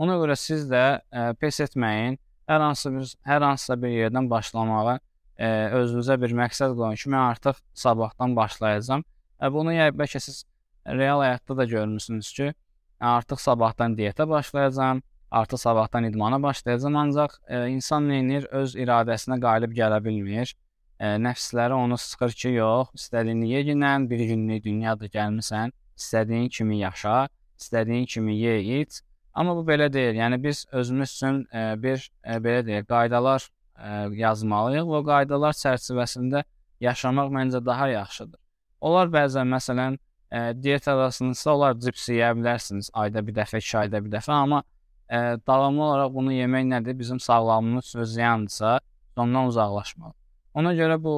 Ona 0.01 0.15
görə 0.21 0.35
siz 0.39 0.67
də 0.71 0.85
ə, 0.99 1.27
pes 1.39 1.59
etməyin. 1.63 2.17
Hər 2.49 2.61
hansı 2.61 2.91
bir 2.93 3.11
hər 3.25 3.41
hansısa 3.41 3.77
bir 3.81 3.93
yerdən 3.93 4.29
başlamağa 4.29 4.97
ə, 4.97 5.47
özünüzə 5.81 6.19
bir 6.21 6.35
məqsəd 6.41 6.75
qoyun 6.77 6.99
ki, 6.99 7.09
mən 7.09 7.21
artıq 7.31 7.61
sabahdan 7.73 8.35
başlayacağam. 8.37 9.05
Və 9.41 9.51
bunu 9.53 9.73
bəlkə 9.97 10.21
siz 10.21 10.43
real 10.85 11.23
həyatda 11.25 11.57
da 11.57 11.65
görmüsünüz 11.65 12.31
ki, 12.37 12.53
artıq 12.99 13.41
sabahdan 13.41 13.97
dietə 13.97 14.27
başlayacağam, 14.29 15.01
artıq 15.35 15.57
sabahdan 15.57 16.03
idmana 16.03 16.37
başlayacağam, 16.43 16.95
ancaq 16.95 17.33
ə, 17.49 17.67
insan 17.67 18.07
neynir 18.07 18.45
öz 18.55 18.75
iradəsinə 18.79 19.37
qalib 19.43 19.73
gələ 19.75 19.99
bilmir. 20.03 20.53
Ə, 20.95 21.17
nəfsləri 21.19 21.75
onu 21.75 21.97
sıxır 21.99 22.35
ki, 22.41 22.51
yox, 22.55 22.93
istədiyini 22.99 23.49
ye 23.49 23.63
ginən, 23.69 24.07
bir 24.09 24.21
günlük 24.29 24.63
dünyadır 24.63 25.11
gəlmisən, 25.17 25.73
istədiyin 25.99 26.47
kimi 26.57 26.79
yaşa, 26.79 27.17
istədiyin 27.59 28.05
kimi 28.13 28.37
ye, 28.39 28.55
iç. 28.79 29.01
Amma 29.33 29.55
bu 29.57 29.65
belə 29.67 29.89
deyil. 29.93 30.15
Yəni 30.21 30.39
biz 30.43 30.65
özümüz 30.71 31.15
üçün 31.17 31.41
ə, 31.51 31.65
bir 31.83 31.99
ə, 32.23 32.37
belə 32.45 32.61
deyək, 32.69 32.87
qaydalar 32.93 33.43
ə, 33.43 33.91
yazmalıyıq 34.21 34.93
o 34.99 35.01
qaydalar 35.09 35.57
çərçivəsində 35.59 36.45
yaşamaq 36.87 37.33
məncə 37.35 37.59
daha 37.65 37.89
yaxşıdır. 37.91 38.39
Onlar 38.87 39.11
bəzən 39.11 39.51
məsələn 39.51 39.99
ə, 40.31 40.45
diyet 40.63 40.87
arasınızsa 40.87 41.57
onlar 41.57 41.75
cips 41.83 42.07
yeyə 42.13 42.31
bilərsiniz 42.39 42.89
ayda 43.03 43.25
bir 43.27 43.35
dəfə, 43.41 43.59
iki 43.59 43.77
ayda 43.83 44.03
bir 44.05 44.15
dəfə, 44.15 44.31
amma 44.31 44.63
ə, 45.09 45.37
davamlı 45.47 45.83
olaraq 45.83 46.13
bunu 46.13 46.33
yemək 46.33 46.67
nədir? 46.69 46.97
Bizim 46.99 47.19
sağlamlığımız 47.19 47.85
üçün 47.85 48.03
ziyandısa, 48.03 48.79
ondan 49.15 49.47
uzaqlaşmaq. 49.51 50.13
Ona 50.53 50.73
görə 50.73 50.97
bu 51.03 51.15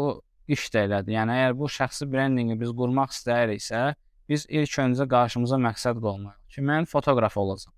iş 0.47 0.67
də 0.73 0.85
elədir. 0.87 1.15
Yəni 1.17 1.35
əgər 1.37 1.55
bu 1.59 1.69
şəxsi 1.71 2.07
brendinqi 2.11 2.57
biz 2.59 2.73
qurmaq 2.79 3.13
istəyiriksə, 3.15 3.93
biz 4.29 4.45
ilk 4.49 4.77
öncə 4.83 5.07
qarşımıza 5.11 5.59
məqsəd 5.67 6.01
qoymalıyıq 6.03 6.55
ki, 6.55 6.63
mən 6.69 6.87
fotoqraf 6.91 7.37
olacağam. 7.37 7.75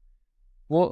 Bu 0.70 0.84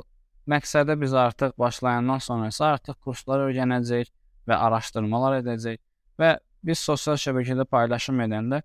məqsədə 0.50 0.98
biz 1.02 1.14
artıq 1.14 1.58
başlayandan 1.60 2.22
sonra 2.24 2.50
isə 2.54 2.66
artıq 2.74 3.00
kurslar 3.04 3.48
öyrənəcəyik 3.48 4.12
və 4.48 4.60
araşdırmalar 4.68 5.42
edəcəyik 5.42 5.82
və 6.20 6.38
biz 6.66 6.80
sosial 6.80 7.18
şəbəkədə 7.22 7.66
paylaşım 7.66 8.22
edəndə 8.26 8.62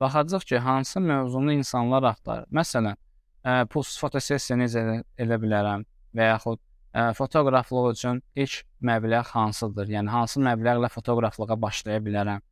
baxacağıq 0.00 0.44
ki, 0.50 0.58
hansı 0.58 1.00
mövzunu 1.00 1.52
insanlar 1.52 2.02
axtarır. 2.10 2.48
Məsələn, 2.52 2.96
ə, 3.44 3.64
post 3.70 4.00
fotosessiya 4.00 4.58
necə 4.58 5.02
edə 5.20 5.38
bilərəm 5.40 5.84
və 6.14 6.30
yaxud 6.30 6.60
ə, 6.94 7.12
fotoqraflıq 7.18 7.90
üçün 7.92 8.20
ilk 8.38 8.62
məbləğ 8.88 9.22
hansıdır? 9.32 9.90
Yəni 9.96 10.12
hansı 10.12 10.42
məbləğlə 10.44 10.90
fotoqraflığa 10.94 11.56
başlaya 11.60 12.02
bilərəm? 12.04 12.44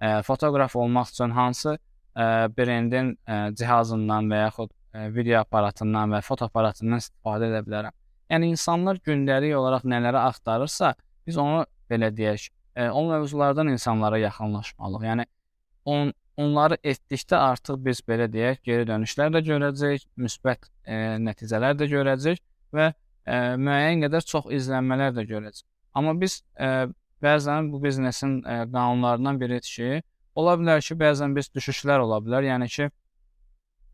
Ə, 0.00 0.12
fotoqraf 0.26 0.76
olmaq 0.80 1.12
üçün 1.12 1.34
hansı 1.36 1.74
ə, 1.76 2.48
brendin 2.56 3.14
ə, 3.26 3.42
cihazından 3.58 4.30
və 4.32 4.40
yaxud 4.46 4.72
ə, 4.72 5.10
video 5.14 5.42
aparatından 5.42 6.16
və 6.16 6.22
fotoaparatından 6.26 7.04
istifadə 7.04 7.50
edə 7.52 7.62
bilərəm? 7.66 7.98
Yəni 8.32 8.48
insanlar 8.54 8.98
gündəlik 9.04 9.54
olaraq 9.58 9.84
nələri 9.84 10.20
axtarırsa, 10.22 10.94
biz 11.26 11.36
onu 11.38 11.66
belə 11.92 12.08
deyək, 12.16 12.48
ə, 12.76 12.88
o 12.90 13.04
mövzulardan 13.10 13.68
insanlara 13.74 14.18
yaxınlaşmalıyıq. 14.22 15.08
Yəni 15.10 15.28
on 15.84 16.12
onları 16.40 16.78
etdikdə 16.80 17.36
artıq 17.36 17.76
biz 17.84 18.00
belə 18.08 18.24
deyək, 18.32 18.62
geri 18.64 18.86
dönüşlər 18.88 19.34
də 19.34 19.42
görəcəyik, 19.44 20.06
müsbət 20.16 20.70
ə, 20.88 21.18
nəticələr 21.20 21.76
də 21.76 21.90
görəcəyik 21.92 22.40
və 22.74 22.88
ə, 22.92 23.36
müəyyən 23.58 24.06
qədər 24.06 24.26
çox 24.32 24.48
izlənmələr 24.58 25.14
də 25.16 25.26
görəcəyik. 25.28 25.66
Amma 25.98 26.14
biz 26.18 26.40
ə, 26.56 26.88
bəzən 27.22 27.70
bu 27.72 27.82
biznesin 27.82 28.40
ə, 28.42 28.62
qanunlarından 28.72 29.40
biridir 29.40 29.68
ki, 29.76 30.02
ola 30.34 30.56
bilər 30.60 30.82
ki, 30.84 30.96
bəzən 30.98 31.36
biz 31.36 31.50
düşüşlər 31.54 32.04
ola 32.06 32.18
bilər. 32.24 32.48
Yəni 32.48 32.68
ki, 32.72 32.88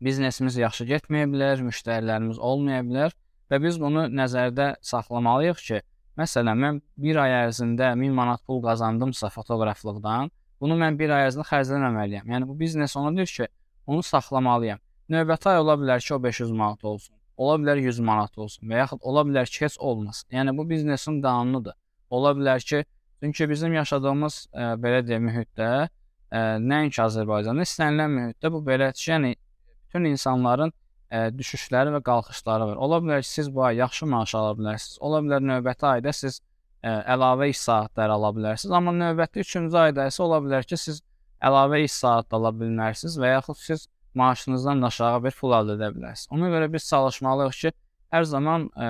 biznesimiz 0.03 0.57
yaxşı 0.63 0.87
getməyə 0.93 1.27
bilər, 1.33 1.63
müştərilərimiz 1.67 2.39
olmaya 2.39 2.83
bilər 2.87 3.15
və 3.51 3.59
biz 3.63 3.79
bunu 3.81 4.07
nəzərdə 4.15 4.71
saxlamalıyıq 4.85 5.63
ki, 5.67 5.81
məsələn, 6.19 6.59
mən 6.63 6.81
1 7.09 7.21
ay 7.23 7.35
ərzində 7.43 7.93
1000 7.99 8.15
manat 8.15 8.43
pul 8.47 8.61
qazandımsa 8.63 9.31
fotoqraflıqdan, 9.35 10.31
bunu 10.61 10.77
mən 10.79 10.99
1 10.99 11.15
ay 11.15 11.29
ərzində 11.29 11.47
xərcləməməliyəm. 11.51 12.31
Yəni 12.33 12.47
bu 12.49 12.57
biznes 12.59 12.95
ona 12.99 13.13
deyir 13.15 13.31
ki, 13.35 13.49
onu 13.87 14.03
saxlamalıyam. 14.05 14.81
Növbəti 15.09 15.49
ay 15.51 15.63
ola 15.63 15.75
bilər 15.81 16.03
ki, 16.03 16.13
o 16.15 16.23
500 16.23 16.51
manat 16.55 16.85
olsun. 16.85 17.15
Ola 17.39 17.55
bilər 17.61 17.79
100 17.79 17.99
manat 18.03 18.37
olsun 18.37 18.67
və 18.67 18.81
yaxud 18.81 19.05
ola 19.07 19.23
bilər 19.27 19.47
ki, 19.47 19.61
heç 19.65 19.77
olmasın. 19.79 20.27
Yəni 20.35 20.55
bu 20.57 20.65
biznesin 20.69 21.21
qanunudur. 21.23 21.77
Ola 22.09 22.33
bilər 22.35 22.63
ki, 22.71 22.83
çünki 23.23 23.47
bizim 23.49 23.73
yaşadığımız 23.77 24.39
ə, 24.51 24.65
belə 24.83 24.99
deyə 25.07 25.21
mühitdə 25.23 25.69
ə, 25.87 26.41
nəinki 26.59 26.99
Azərbaycanda 27.05 27.63
istənilən 27.67 28.11
mühitdə 28.17 28.51
bu 28.51 28.59
belədir 28.65 29.05
yəni 29.13 29.31
bütün 29.37 30.09
insanların 30.11 30.73
ə, 30.73 31.29
düşüşləri 31.37 31.93
və 31.95 32.01
qalxışları 32.09 32.67
var. 32.73 32.81
Ola 32.87 32.99
bilər 33.05 33.23
ki, 33.23 33.29
siz 33.29 33.51
bu 33.55 33.63
ay 33.69 33.79
yaxşı 33.79 34.09
maaş 34.11 34.35
ala 34.41 34.55
bilərsiniz. 34.59 34.97
Ola 34.99 35.21
bilər 35.23 35.45
növbəti 35.53 35.87
ayda 35.93 36.13
siz 36.15 36.41
ə, 36.83 36.97
əlavə 37.15 37.47
iş 37.53 37.63
saatları 37.63 38.17
ala 38.19 38.33
bilərsiniz. 38.35 38.75
Amma 38.75 38.95
növbəti 38.97 39.45
3-cü 39.47 39.79
ayda 39.85 40.09
isə 40.11 40.25
ola 40.27 40.41
bilər 40.43 40.67
ki, 40.67 40.79
siz 40.79 40.99
əlavə 41.39 41.83
iş 41.85 41.95
saat 42.01 42.35
ala 42.35 42.51
bilmərsiniz 42.55 43.15
və 43.19 43.33
yaxud 43.37 43.59
siz 43.63 43.87
maaşınızdan 44.15 44.81
aşağı 44.89 45.23
bir 45.23 45.37
pul 45.39 45.53
əldə 45.59 45.77
edə 45.77 45.91
bilərsiniz. 45.95 46.31
Ona 46.35 46.49
görə 46.53 46.71
biz 46.73 46.87
çalışmalıyıq 46.89 47.61
ki, 47.61 47.71
hər 48.15 48.25
zaman 48.29 48.67
ə, 48.73 48.89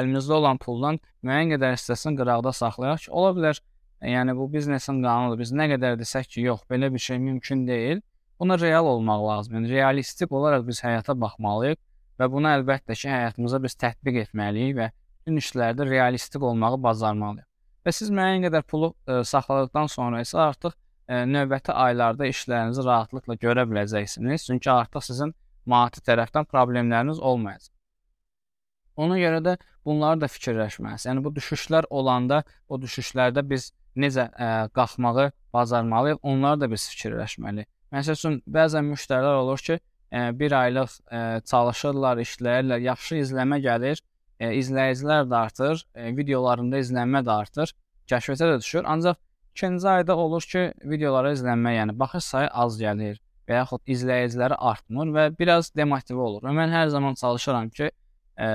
əlimizdə 0.00 0.36
olan 0.36 0.60
puldan 0.60 1.00
müəyyən 1.26 1.56
qədər 1.56 1.74
hissəsini 1.76 2.18
qıraqda 2.20 2.52
saxlayaq 2.56 3.06
ki, 3.06 3.10
ola 3.10 3.32
bilər 3.38 3.62
yəni 4.04 4.36
bu 4.36 4.46
biznesin 4.52 5.02
qanunudur. 5.04 5.40
Biz 5.40 5.52
nə 5.56 5.70
qədər 5.74 5.98
desək 6.00 6.30
ki, 6.34 6.46
yox, 6.50 6.64
belə 6.70 6.92
bir 6.92 7.02
şey 7.08 7.18
mümkün 7.18 7.66
deyil 7.68 8.04
Buna 8.40 8.60
real 8.60 8.86
olmaq 8.86 9.28
lazımdır. 9.28 9.60
Yəni 9.60 9.68
realistik 9.68 10.32
olaraq 10.32 10.62
biz 10.66 10.78
həyata 10.80 11.12
baxmalıyıq 11.20 11.76
və 12.20 12.28
bunu 12.32 12.48
əlbəttə 12.48 12.94
ki, 12.96 13.08
həyatımıza 13.12 13.58
biz 13.60 13.74
tətbiq 13.82 14.16
etməliyik 14.22 14.78
və 14.78 14.86
bütün 14.94 15.40
işlərdə 15.42 15.84
realistik 15.84 16.42
olmağı 16.48 16.78
bacarmalıyıq. 16.86 17.44
Və 17.84 17.92
siz 17.92 18.08
müəyyən 18.08 18.46
qədər 18.46 18.64
pulu 18.64 18.94
ə, 18.94 19.18
e, 19.20 19.24
saxladıqdan 19.28 19.92
sonra 19.92 20.22
isə 20.24 20.40
artıq 20.46 20.72
e, 20.72 20.78
növbəti 21.10 21.74
aylarda 21.74 22.28
işlərinizi 22.30 22.84
rahatlıqla 22.86 23.36
görə 23.42 23.66
biləcəksiniz. 23.70 24.46
Çünki 24.46 24.70
artıq 24.70 25.04
sizin 25.08 25.34
maddi 25.66 26.02
tərəfdən 26.06 26.46
problemləriniz 26.50 27.18
olmayacaq. 27.18 27.74
Ona 29.00 29.18
görə 29.18 29.40
də 29.44 29.56
bunları 29.86 30.20
da 30.20 30.28
fikirləşməlisiniz. 30.30 31.08
Yəni 31.08 31.24
bu 31.24 31.32
düşüşlər 31.36 31.88
olanda, 31.90 32.42
o 32.68 32.78
düşüşlərdə 32.80 33.42
biz 33.48 33.70
necə 33.96 34.26
ə, 34.28 34.48
e, 34.48 34.68
qalxmağı 34.76 35.30
bacarmalıyıq, 35.54 36.20
onları 36.22 36.60
da 36.60 36.70
biz 36.70 36.86
fikirləşməliyik. 36.92 37.68
Məsəl 37.94 38.18
üçün 38.18 38.36
bəzən 38.46 38.86
müştərilər 38.92 39.40
olur 39.40 39.64
ki, 39.66 39.78
ə, 40.12 40.26
bir 40.38 40.54
aylıq 40.58 40.98
ə, 41.10 41.22
çalışırlar, 41.52 42.20
işləyirlər, 42.26 42.84
yaxşı 42.86 43.22
izləmə 43.24 43.58
gəlir, 43.64 44.02
ə, 44.38 44.52
izləyicilər 44.60 45.26
də 45.30 45.40
artır, 45.46 45.82
ə, 45.94 46.10
videolarında 46.18 46.82
izlənmə 46.84 47.24
də 47.26 47.38
artır, 47.46 47.74
kəşfiyyata 48.10 48.52
da 48.52 48.60
düşür. 48.62 48.84
Ancaq 48.84 49.18
ikinci 49.60 49.88
ayda 49.88 50.16
olur 50.16 50.44
ki, 50.52 50.60
videolara 50.88 51.34
izlənmə, 51.36 51.74
yəni 51.76 51.92
baxış 52.00 52.24
sayı 52.32 52.48
az 52.62 52.78
gəlir 52.80 53.18
və 53.48 53.58
yaxud 53.58 53.92
izləyiciləri 53.92 54.56
artmır 54.56 55.10
və 55.16 55.24
biraz 55.38 55.68
demotivə 55.76 56.22
olur. 56.24 56.46
Və 56.46 56.54
mən 56.56 56.72
hər 56.72 56.88
zaman 56.94 57.18
çalışıram 57.20 57.68
ki, 57.76 57.90
ə, 58.40 58.48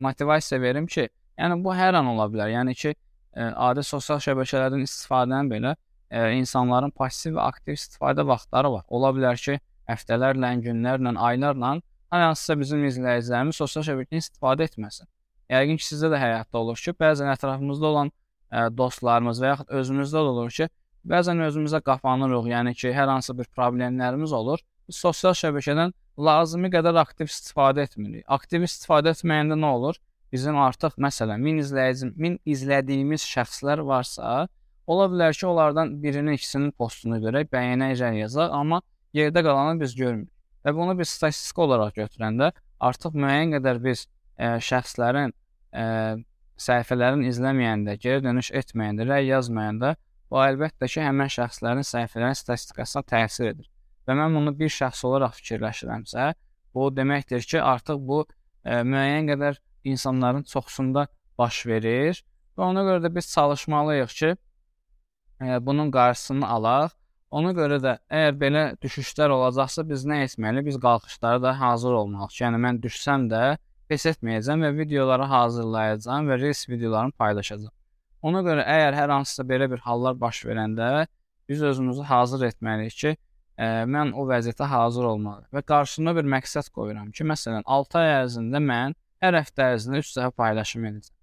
motivasiya 0.00 0.60
verim 0.62 0.86
ki, 0.86 1.08
yəni 1.36 1.58
bu 1.64 1.74
hər 1.76 1.98
an 2.00 2.08
ola 2.14 2.30
bilər. 2.32 2.48
Yəni 2.54 2.74
ki, 2.80 2.94
ə, 3.36 3.50
adi 3.68 3.84
sosial 3.84 4.22
şəbəkələrdən 4.24 4.86
istifadəni 4.86 5.52
belə 5.52 5.74
ə, 5.74 6.30
insanların 6.38 6.94
passiv 6.96 7.36
və 7.36 7.44
aktiv 7.44 7.76
istifadə 7.76 8.24
vaxtları 8.32 8.72
var. 8.78 8.86
Ola 8.88 9.12
bilər 9.16 9.36
ki, 9.42 9.58
həftələrlə, 9.90 10.54
günlərlə, 10.64 11.12
aylarla 11.28 11.76
hansısa 12.14 12.56
bizim 12.56 12.86
izləyicilərimiz 12.88 13.60
sosial 13.60 13.84
şəbəkədən 13.90 14.24
istifadə 14.24 14.64
etməsin. 14.70 15.10
Yəqin 15.52 15.76
ki, 15.76 15.84
sizdə 15.90 16.08
də 16.14 16.22
həyatda 16.24 16.62
olur 16.62 16.80
ki, 16.80 16.96
bəzən 16.96 17.28
ətrafımızda 17.34 17.92
olan 17.92 18.14
ə, 18.50 18.68
dostlarımız 18.74 19.40
və 19.42 19.52
yaxud 19.52 19.72
özümüzdə 19.80 20.24
də 20.24 20.34
olur 20.34 20.52
ki, 20.58 20.68
bəzən 21.08 21.44
özümüzə 21.46 21.80
qapanırıq, 21.86 22.50
yəni 22.54 22.74
ki, 22.78 22.92
hər 22.96 23.08
hansı 23.12 23.36
bir 23.38 23.48
problemlərimiz 23.56 24.34
olur. 24.36 24.64
Biz 24.88 25.00
sosial 25.04 25.36
şəbəkədən 25.38 25.94
lazımi 26.18 26.70
qədər 26.74 26.98
aktiv 27.00 27.30
istifadə 27.30 27.84
etmirik. 27.88 28.24
Aktiv 28.26 28.64
istifadə 28.68 29.14
etməyəndə 29.16 29.58
nə 29.58 29.72
olur? 29.78 29.98
Bizim 30.32 30.58
artıq 30.60 30.98
məsələn 31.00 31.44
1000 31.44 31.60
izləyici, 31.64 32.12
1000 32.16 32.38
izlədiyimiz 32.54 33.24
şəxslər 33.24 33.84
varsa, 33.88 34.48
Ola 34.88 35.04
bilər 35.12 35.34
ki, 35.36 35.44
onlardan 35.46 35.90
birinin, 36.02 36.32
ikisinin 36.38 36.70
postunu 36.72 37.18
görək, 37.20 37.50
bəyənəcək 37.52 38.14
yazaq, 38.22 38.54
amma 38.56 38.80
yerdə 39.16 39.42
qalanı 39.44 39.76
biz 39.82 39.92
görmürük. 39.98 40.30
Və 40.64 40.72
bunu 40.76 40.94
biz 40.96 41.10
statistik 41.12 41.60
olaraq 41.60 41.92
götürəndə 41.98 42.48
artıq 42.88 43.18
müəyyən 43.20 43.52
qədər 43.58 43.82
biz 43.84 44.06
ə, 44.40 44.56
şəxslərin 44.64 45.34
ə, 45.76 45.84
səhifələrin 46.62 47.24
izləməyəndə, 47.28 47.96
geri 48.02 48.24
dönüş 48.24 48.50
etməyəndə, 48.60 49.06
rəy 49.08 49.30
yazmayanda 49.32 49.94
bu 50.30 50.40
əlbəttə 50.44 50.88
ki, 50.90 51.00
həmin 51.04 51.30
şəxslərin 51.32 51.86
səhifələrin 51.86 52.36
statistikasına 52.38 53.04
təsir 53.12 53.52
edir. 53.52 53.70
Və 54.08 54.16
mən 54.18 54.34
bunu 54.36 54.54
bir 54.58 54.72
şəxs 54.72 55.04
olaraq 55.08 55.38
fikirləşirəmsə, 55.38 56.32
bu 56.74 56.90
deməkdir 56.96 57.46
ki, 57.52 57.62
artıq 57.62 58.02
bu 58.10 58.24
ə, 58.24 58.28
e, 58.64 58.82
müəyyən 58.84 59.30
qədər 59.32 59.62
insanların 59.88 60.44
çoxsunda 60.50 61.06
baş 61.38 61.64
verir 61.70 62.22
və 62.58 62.66
ona 62.66 62.84
görə 62.86 63.06
də 63.06 63.14
biz 63.14 63.30
çalışmalıyıq 63.32 64.14
ki, 64.20 64.34
bunun 65.40 65.90
qarşısını 65.90 66.48
alaq. 66.48 66.90
Ona 67.30 67.52
görə 67.52 67.76
də 67.84 67.92
əgər 68.08 68.36
belə 68.40 68.62
düşüşlər 68.80 69.30
olacaqsa 69.34 69.84
biz 69.88 70.06
nə 70.08 70.22
etməliyik? 70.24 70.70
Biz 70.70 70.78
qalxışlara 70.80 71.42
da 71.42 71.52
hazır 71.60 71.98
olmalıyıq. 72.00 72.38
Yəni 72.40 72.60
mən 72.64 72.80
düşsəm 72.82 73.26
də 73.28 73.42
pes 73.88 74.04
etməyəcəm 74.12 74.64
və 74.66 74.70
videoları 74.76 75.26
hazırlayacağam 75.32 76.28
və 76.28 76.38
reels 76.42 76.64
videolarını 76.68 77.16
paylaşacağam. 77.18 77.74
Ona 78.28 78.42
görə 78.46 78.64
əgər 78.66 78.96
hər 78.98 79.12
hansısa 79.14 79.44
belə 79.46 79.68
bir 79.70 79.80
hallar 79.86 80.16
baş 80.20 80.42
verəndə 80.48 81.06
biz 81.48 81.62
özümüzü 81.62 82.02
hazır 82.08 82.46
etməliyik 82.50 82.96
ki, 83.02 83.12
ə, 83.56 83.68
mən 83.94 84.12
o 84.18 84.26
vəziyyətə 84.28 84.66
hazır 84.72 85.10
olmalıyam 85.12 85.54
və 85.54 85.62
qarşıma 85.72 86.14
bir 86.18 86.26
məqsəd 86.34 86.70
qoyuram 86.74 87.12
ki, 87.14 87.26
məsələn 87.32 87.64
6 87.78 88.00
ay 88.00 88.10
ərzində 88.22 88.60
mən 88.64 88.96
hər 89.24 89.38
həftə 89.38 89.70
ərzində 89.74 90.02
3 90.04 90.10
dəfə 90.18 90.34
paylaşım 90.42 90.88
edəcəm. 90.90 91.14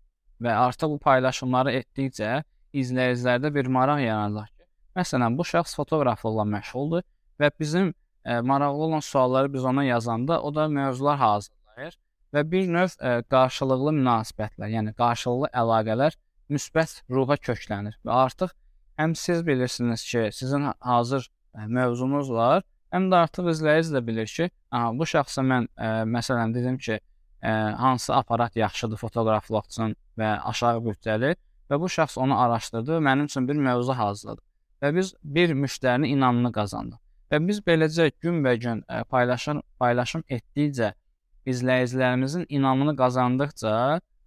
Və 0.46 0.56
artıq 0.66 0.96
bu 0.96 0.98
paylaşımları 1.04 1.76
etdikcə 1.82 2.32
izləyicilərdə 2.76 3.52
bir 3.56 3.70
maraq 3.78 4.02
yaranacaq 4.04 4.50
ki, 4.52 4.66
məsələn, 5.00 5.38
bu 5.38 5.46
şəxs 5.52 5.78
fotoqraflıqla 5.80 6.48
məşğuldur 6.56 7.06
və 7.44 7.52
bizim 7.60 7.92
ə, 7.92 8.40
e, 8.40 8.40
maraqlı 8.42 8.90
olan 8.90 9.06
sualları 9.12 9.54
biz 9.54 9.66
ona 9.66 9.84
yazanda 9.84 10.42
o 10.42 10.56
da 10.56 10.68
mövzular 10.68 11.18
hazırlayır 11.18 12.00
və 12.34 12.44
bir 12.52 12.70
növ 12.72 12.94
ə, 12.96 13.20
e, 13.20 13.24
qarşılıqlı 13.32 13.94
münasibətlər, 14.00 14.72
yəni 14.74 14.94
qarşılıqlı 15.00 15.52
əlaqələr 15.62 16.18
müsbət 16.54 17.02
ruha 17.10 17.38
köklənir 17.42 17.98
və 18.06 18.20
artıq 18.26 18.54
həm 19.02 19.16
siz 19.20 19.44
bilirsiniz 19.48 20.06
ki, 20.10 20.30
sizin 20.34 20.70
hazır 20.80 21.28
ə, 21.28 21.66
e, 21.66 21.68
mövzunuz 21.80 22.32
var, 22.32 22.64
həm 22.94 23.10
də 23.12 23.26
artıq 23.28 23.52
izləyici 23.54 23.94
də 23.96 24.02
bilir 24.08 24.30
ki, 24.32 24.50
aha, 24.72 24.94
bu 24.98 25.08
şəxsə 25.10 25.46
mən 25.46 25.70
ə, 25.76 25.92
məsələn 26.18 26.56
dedim 26.56 26.78
ki, 26.82 27.00
ə, 27.42 27.54
hansı 27.82 28.14
aparat 28.16 28.56
yaxşıdır 28.56 29.02
fotoqraflıq 29.04 29.72
üçün 29.72 29.96
və 30.20 30.36
aşağı 30.52 30.84
büdcəli 30.86 31.36
və 31.70 31.80
bu 31.82 31.90
şəxs 31.92 32.20
onu 32.22 32.38
araşdırdı 32.42 33.00
mənim 33.08 33.30
üçün 33.32 33.48
bir 33.48 33.56
mövzu 33.68 33.94
hazırladı. 33.94 34.42
Və 34.82 34.92
biz 34.96 35.14
bir 35.24 35.56
müştərinin 35.56 36.12
inamını 36.18 36.52
qazandıq. 36.54 37.00
Və 37.32 37.40
biz 37.48 37.62
beləcə 37.68 38.12
günbəgün 38.22 38.84
paylaşım 39.10 39.62
paylaşım 39.80 40.24
etdikcə 40.30 40.94
izləyicilərimizin 41.52 42.46
inamını 42.58 42.96
qazandıqca 43.00 43.76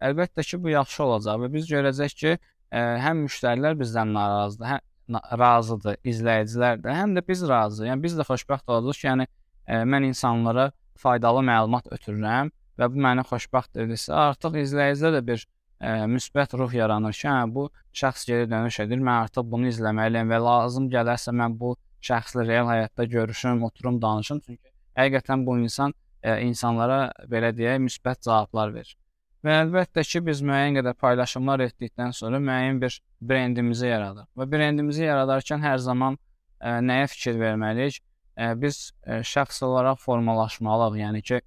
əlbəttə 0.08 0.44
ki, 0.46 0.60
bu 0.62 0.72
yaxşı 0.74 1.02
olacaq 1.04 1.40
və 1.44 1.50
biz 1.54 1.66
görəcək 1.70 2.14
ki, 2.20 2.34
ə, 2.70 2.82
həm 3.04 3.24
müştərilər 3.26 3.78
bizdən 3.80 4.14
narazıdır, 4.14 4.70
həm 4.74 5.20
razıdır, 5.40 5.98
izləyicilər 6.12 6.80
də, 6.84 6.94
həm 7.00 7.16
də 7.16 7.24
biz 7.28 7.42
razıyıq. 7.48 7.90
Yəni 7.90 8.04
biz 8.04 8.16
də 8.18 8.26
xoşbəxt 8.28 8.70
olacağıq 8.74 9.00
ki, 9.00 9.06
yəni 9.08 9.26
ə, 9.26 9.82
mən 9.92 10.08
insanlara 10.10 10.70
faydalı 10.98 11.44
məlumat 11.48 11.90
ötürürəm 11.96 12.52
və 12.78 12.90
bu 12.92 13.04
məni 13.06 13.24
xoşbəxt 13.26 13.80
edirsə, 13.82 14.14
artıq 14.28 14.60
izləyicilər 14.62 15.18
də 15.18 15.24
bir 15.30 15.44
ə, 15.44 16.06
müsbət 16.14 16.54
ruh 16.60 16.74
yaranır 16.78 17.16
ki, 17.16 17.26
hə, 17.26 17.44
bu 17.54 17.68
şəxs 17.98 18.26
geri 18.28 18.50
dönüş 18.50 18.80
edir, 18.86 19.02
mən 19.02 19.24
artıq 19.24 19.46
bunu 19.50 19.70
izləməliyəm 19.72 20.34
və 20.34 20.42
lazım 20.44 20.90
gələrsə 20.92 21.34
mən 21.34 21.58
bu 21.58 21.74
şəxslə 22.04 22.46
real 22.46 22.68
həyatda 22.70 23.08
görüşüm, 23.10 23.64
oturum, 23.66 23.98
danışım, 24.02 24.42
çünki 24.46 24.74
həqiqətən 24.98 25.46
bu 25.46 25.58
insan 25.64 25.94
ə, 26.22 26.38
insanlara 26.44 27.08
belə 27.30 27.52
deyək, 27.56 27.82
müsbət 27.86 28.24
cavablar 28.26 28.72
verir. 28.74 28.96
Və 29.44 29.54
əlbəttə 29.62 30.02
ki, 30.02 30.22
biz 30.26 30.40
müəyyən 30.42 30.80
qədər 30.80 30.96
paylaşımlar 30.98 31.62
etdikdən 31.68 32.14
sonra 32.16 32.40
müəyyən 32.42 32.80
bir 32.82 32.96
brendimizi 33.22 33.86
yaradırıq. 33.86 34.26
Və 34.34 34.46
brendimizi 34.50 35.04
yaradarkən 35.04 35.62
hər 35.62 35.78
zaman 35.84 36.18
ə, 36.58 36.78
nəyə 36.82 37.06
fikir 37.12 37.38
verməliyik? 37.38 38.00
Ə, 38.34 38.50
biz 38.58 38.80
ə, 39.06 39.20
şəxs 39.22 39.62
olaraq 39.66 40.00
formalaşmalıyıq. 40.02 40.98
Yəni 41.04 41.22
ki, 41.30 41.38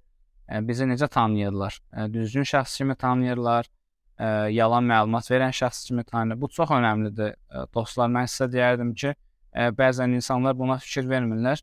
ə, 0.48 0.62
bizi 0.68 0.88
necə 0.88 1.08
tanıyırlar? 1.12 1.76
Ə, 1.92 2.06
düzgün 2.14 2.48
şəxs 2.48 2.78
kimi 2.80 2.96
tanıyırlar, 2.96 3.68
ə, 4.16 4.30
yalan 4.56 4.88
məlumat 4.88 5.28
verən 5.28 5.52
şəxs 5.56 5.84
kimi 5.90 6.04
tanıyırlar. 6.08 6.40
Bu 6.40 6.48
çox 6.56 6.72
əhəmilidir. 6.72 7.36
Ə, 7.52 7.66
dostlar, 7.76 8.08
mən 8.16 8.30
sizə 8.32 8.48
deyərdim 8.56 8.94
ki, 8.96 9.12
ə, 9.52 9.68
bəzən 9.76 10.16
insanlar 10.16 10.56
buna 10.56 10.78
fikir 10.80 11.08
vermirlər. 11.12 11.60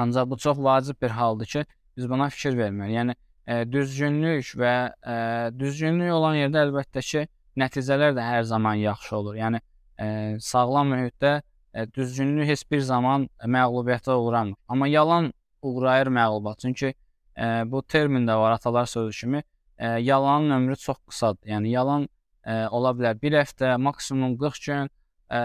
Ancaq 0.00 0.32
bu 0.32 0.40
çox 0.40 0.56
vacib 0.64 0.96
bir 1.02 1.10
haldır 1.10 1.46
ki, 1.52 1.64
biz 1.96 2.08
buna 2.10 2.28
fikir 2.30 2.56
verməliyik. 2.58 2.96
Yəni 2.96 3.16
ə, 3.46 3.60
düzgünlük 3.72 4.54
və 4.60 4.74
ə, 4.90 5.16
düzgünlük 5.56 6.12
olan 6.14 6.38
yerdə 6.38 6.64
əlbəttə 6.66 7.04
ki, 7.04 7.26
nəticələr 7.60 8.14
də 8.16 8.24
hər 8.24 8.44
zaman 8.50 8.80
yaxşı 8.80 9.16
olur. 9.16 9.38
Yəni 9.40 9.60
ə, 9.60 10.08
sağlam 10.44 10.92
mühitdə 10.94 11.34
ə, 11.40 11.86
düzgünlük 11.94 12.48
heç 12.50 12.64
bir 12.70 12.84
zaman 12.86 13.28
məğlubiyyətə 13.44 14.16
uğramır. 14.16 14.58
Amma 14.68 14.88
yalan 14.88 15.32
uğrayır 15.62 16.12
məğlubiyyət. 16.16 16.64
Çünki 16.66 16.92
ə, 16.92 17.50
bu 17.70 17.82
termin 17.82 18.28
də 18.28 18.38
var 18.38 18.56
atalar 18.58 18.86
sözü 18.90 19.18
kimi. 19.20 19.42
Ə, 19.80 19.98
yalanın 20.04 20.56
ömrü 20.58 20.76
çox 20.76 21.02
qısadır. 21.08 21.52
Yəni 21.54 21.74
yalan 21.74 22.08
ə, 22.44 22.68
ola 22.68 22.94
bilər 22.96 23.20
1 23.22 23.38
həftə, 23.42 23.76
maksimum 23.80 24.36
40 24.38 24.66
gün, 24.66 24.90
ə, 25.32 25.42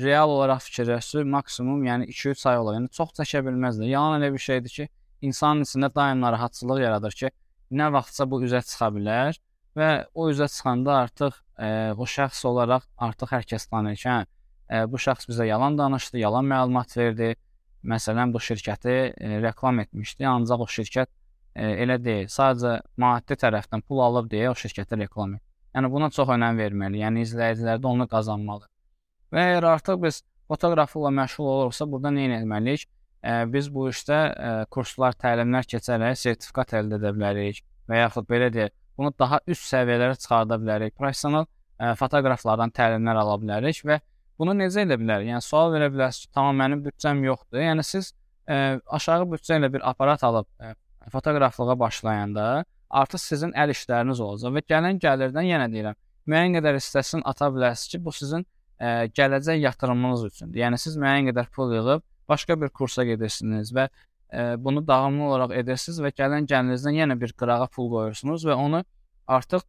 real 0.00 0.30
olaraq 0.30 0.62
fikirləşsək, 0.68 1.26
maksimum 1.28 1.82
yəni 1.84 2.08
2-3 2.10 2.46
ay 2.50 2.58
olar. 2.62 2.78
Yəni 2.78 2.90
çox 2.96 3.12
çəkə 3.18 3.42
bilməzlər. 3.46 3.90
Yalan 3.90 4.20
elə 4.20 4.32
bir 4.34 4.44
şeydir 4.44 4.76
ki, 4.76 4.88
insanın 5.20 5.66
içində 5.66 5.90
daim 5.94 6.20
narahatçılıq 6.24 6.80
yaradır 6.82 7.16
ki, 7.20 7.30
nə 7.70 7.90
vaxtsa 7.94 8.26
bu 8.30 8.42
üzə 8.46 8.62
çıxa 8.66 8.90
bilər 8.94 9.38
və 9.78 9.90
o 10.14 10.28
üzə 10.32 10.48
çıxanda 10.50 10.96
artıq 11.04 11.36
ə, 11.58 11.70
o 11.94 12.06
şəxs 12.14 12.42
olaraq 12.50 12.86
artıq 13.08 13.34
hər 13.36 13.46
kəs 13.52 13.68
tanıyır 13.70 14.00
ki, 14.02 14.08
hə, 14.08 14.24
ə, 14.70 14.82
bu 14.90 14.98
şəxs 15.04 15.28
bizə 15.30 15.46
yalan 15.50 15.78
danışdı, 15.78 16.18
yalan 16.24 16.48
məlumat 16.50 16.96
verdi. 16.96 17.34
Məsələn, 17.90 18.32
bu 18.34 18.40
şirkəti 18.44 18.96
ə, 19.12 19.36
reklam 19.44 19.80
etmişdi, 19.84 20.26
ancaq 20.28 20.66
o 20.66 20.68
şirkət 20.68 21.08
ə, 21.08 21.70
elə 21.84 22.00
deyil. 22.02 22.26
Sadəcə 22.32 22.80
maddi 23.00 23.38
tərəfdən 23.40 23.86
pul 23.86 24.02
alıb 24.04 24.28
deyə 24.32 24.50
o 24.50 24.58
şirkəti 24.58 24.98
reklam 25.00 25.38
etdi. 25.38 25.46
Yəni 25.76 25.90
buna 25.92 26.10
çox 26.10 26.28
önəm 26.34 26.58
verməli. 26.58 26.98
Yəni 27.04 27.24
izləyicilər 27.24 27.78
də 27.78 27.86
onu 27.86 28.08
qazanmalı. 28.10 28.66
Və 29.30 29.44
əgər 29.52 29.68
artıq 29.76 30.00
biz 30.02 30.22
fotoqraflıqla 30.50 31.12
məşğul 31.14 31.46
olursa, 31.54 31.86
burada 31.86 32.10
nə 32.14 32.26
etməliyik? 32.40 32.88
Biz 33.52 33.68
bu 33.72 33.88
işdə 33.90 34.18
kurslar, 34.72 35.16
təlimlər 35.20 35.66
keçərək 35.68 36.16
sertifikat 36.16 36.76
əldə 36.80 37.00
edə 37.00 37.12
bilərik 37.16 37.62
və 37.90 38.04
yaxud 38.04 38.28
belə 38.30 38.48
deyək, 38.54 38.72
bunu 38.96 39.12
daha 39.18 39.40
üst 39.50 39.66
səviyyələrə 39.68 40.16
çıxarda 40.20 40.56
bilərik. 40.60 40.94
Professional 40.96 41.46
fotoqraflardan 42.00 42.72
təlimlər 42.76 43.20
ala 43.20 43.36
bilərik 43.40 43.82
və 43.84 44.00
bunu 44.40 44.54
necə 44.56 44.84
edə 44.86 44.96
bilərik? 45.00 45.28
Yəni 45.34 45.44
sual 45.44 45.72
verə 45.74 45.90
bilərsiniz, 45.92 46.30
tamam 46.36 46.56
mənim 46.60 46.82
büdcəm 46.84 47.20
yoxdur. 47.26 47.60
Yəni 47.64 47.84
siz 47.84 48.12
ə, 48.48 48.80
aşağı 48.88 49.28
büdcə 49.28 49.60
ilə 49.60 49.70
bir 49.72 49.84
aparat 49.88 50.24
alıb 50.24 50.48
ə, 50.60 50.74
fotoqraflığa 51.12 51.76
başlayanda 51.80 52.46
artıq 52.90 53.22
sizin 53.22 53.52
əl 53.52 53.72
işləriniz 53.74 54.20
olacaq 54.24 54.56
və 54.56 54.64
gələn 54.72 55.00
gəlirdən 55.02 55.46
yenə 55.48 55.68
deyirəm, 55.72 55.98
müəyyən 56.28 56.56
qədər 56.58 56.78
hissəsini 56.80 57.24
ata 57.28 57.48
bilərsiniz 57.54 57.92
ki, 57.92 58.00
bu 58.04 58.14
sizin 58.16 58.44
ə, 58.44 59.08
gələcək 59.16 59.60
yatırımınız 59.64 60.24
üçündür. 60.30 60.62
Yəni 60.64 60.80
siz 60.80 60.96
müəyyən 61.00 61.30
qədər 61.30 61.50
pul 61.54 61.72
yığıb 61.76 62.04
başqa 62.30 62.56
bir 62.60 62.72
kursa 62.80 63.04
gedirsiniz 63.08 63.74
və 63.74 63.88
ə, 63.88 64.56
bunu 64.64 64.86
davamlı 64.86 65.28
olaraq 65.28 65.56
edirsiniz 65.62 66.00
və 66.04 66.14
gələn 66.22 66.48
gəlirinizdən 66.50 67.02
yenə 67.02 67.18
bir 67.20 67.34
qırağa 67.42 67.68
pul 67.74 67.90
qoyursunuz 67.92 68.46
və 68.48 68.56
onu 68.66 68.84
artıq 69.26 69.66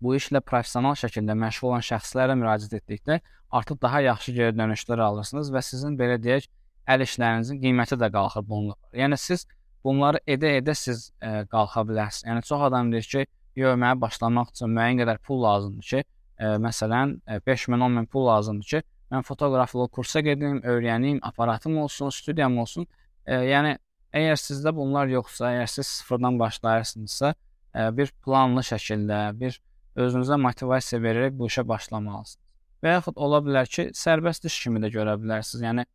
bu 0.00 0.14
işlə 0.16 0.40
professional 0.40 0.96
şəkildə 0.98 1.36
məşğul 1.44 1.72
olan 1.72 1.84
şəxslərə 1.84 2.36
müraciət 2.40 2.78
etdikdə 2.80 3.20
artıq 3.50 3.80
daha 3.82 4.00
yaxşı 4.06 4.32
geri 4.36 4.56
dönüşlər 4.56 5.02
alırsınız 5.06 5.50
və 5.54 5.62
sizin 5.64 5.98
belə 5.98 6.16
deyək 6.22 6.48
əl 6.90 7.04
işlərinizin 7.04 7.60
qiyməti 7.62 7.98
də 8.00 8.08
qalxır 8.14 8.46
bununla. 8.48 8.76
Yəni 8.96 9.18
siz 9.20 9.46
bunları 9.84 10.22
edə-edə 10.26 10.74
siz 10.76 11.10
ə, 11.20 11.44
qalxa 11.52 11.84
bilərsiniz. 11.88 12.28
Yəni 12.30 12.46
çox 12.48 12.64
adam 12.68 12.92
deyir 12.92 13.10
ki, 13.12 13.26
yövməyə 13.60 13.98
başlamaq 14.00 14.54
üçün 14.54 14.72
müəyyən 14.76 15.02
qədər 15.02 15.20
pul 15.26 15.42
lazımdır 15.44 15.90
ki, 15.92 16.02
ə, 16.40 16.54
məsələn 16.64 17.16
5000, 17.46 17.76
10000 17.84 18.08
pul 18.14 18.26
lazımdır 18.30 18.72
ki, 18.72 18.82
mən 19.10 19.26
fotoqraflıq 19.26 19.90
kursa 19.96 20.20
gedim, 20.20 20.60
öyrənim, 20.62 21.18
aparatım 21.22 21.78
olsun, 21.78 22.10
studiyam 22.14 22.58
olsun. 22.58 22.86
E, 23.26 23.34
yəni 23.50 23.76
əgər 24.16 24.38
sizdə 24.40 24.72
bunlar 24.76 25.10
yoxsa, 25.10 25.50
əgər 25.54 25.70
siz 25.74 25.86
sıfırdan 26.00 26.38
başlayırsınızsa, 26.38 27.34
e, 27.74 27.88
bir 27.96 28.12
planlı 28.24 28.64
şəkildə, 28.70 29.20
bir 29.40 29.60
özünüzə 29.98 30.38
motivasiya 30.40 31.02
verərək 31.02 31.38
bu 31.38 31.50
işə 31.50 31.66
başlamalısınız. 31.68 32.38
Və 32.80 32.94
yaxud 32.96 33.18
ola 33.20 33.40
bilər 33.44 33.68
ki, 33.68 33.90
sərbəst 33.96 34.46
iş 34.48 34.58
kimi 34.64 34.80
də 34.80 34.88
görə 34.94 35.16
bilərsiniz. 35.20 35.64
Yəni 35.66 35.86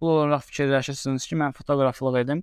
bu 0.00 0.10
olaraq 0.14 0.46
fikirləşirsiniz 0.48 1.26
ki, 1.30 1.36
mən 1.38 1.54
fotoqraflıq 1.54 2.22
edim. 2.24 2.42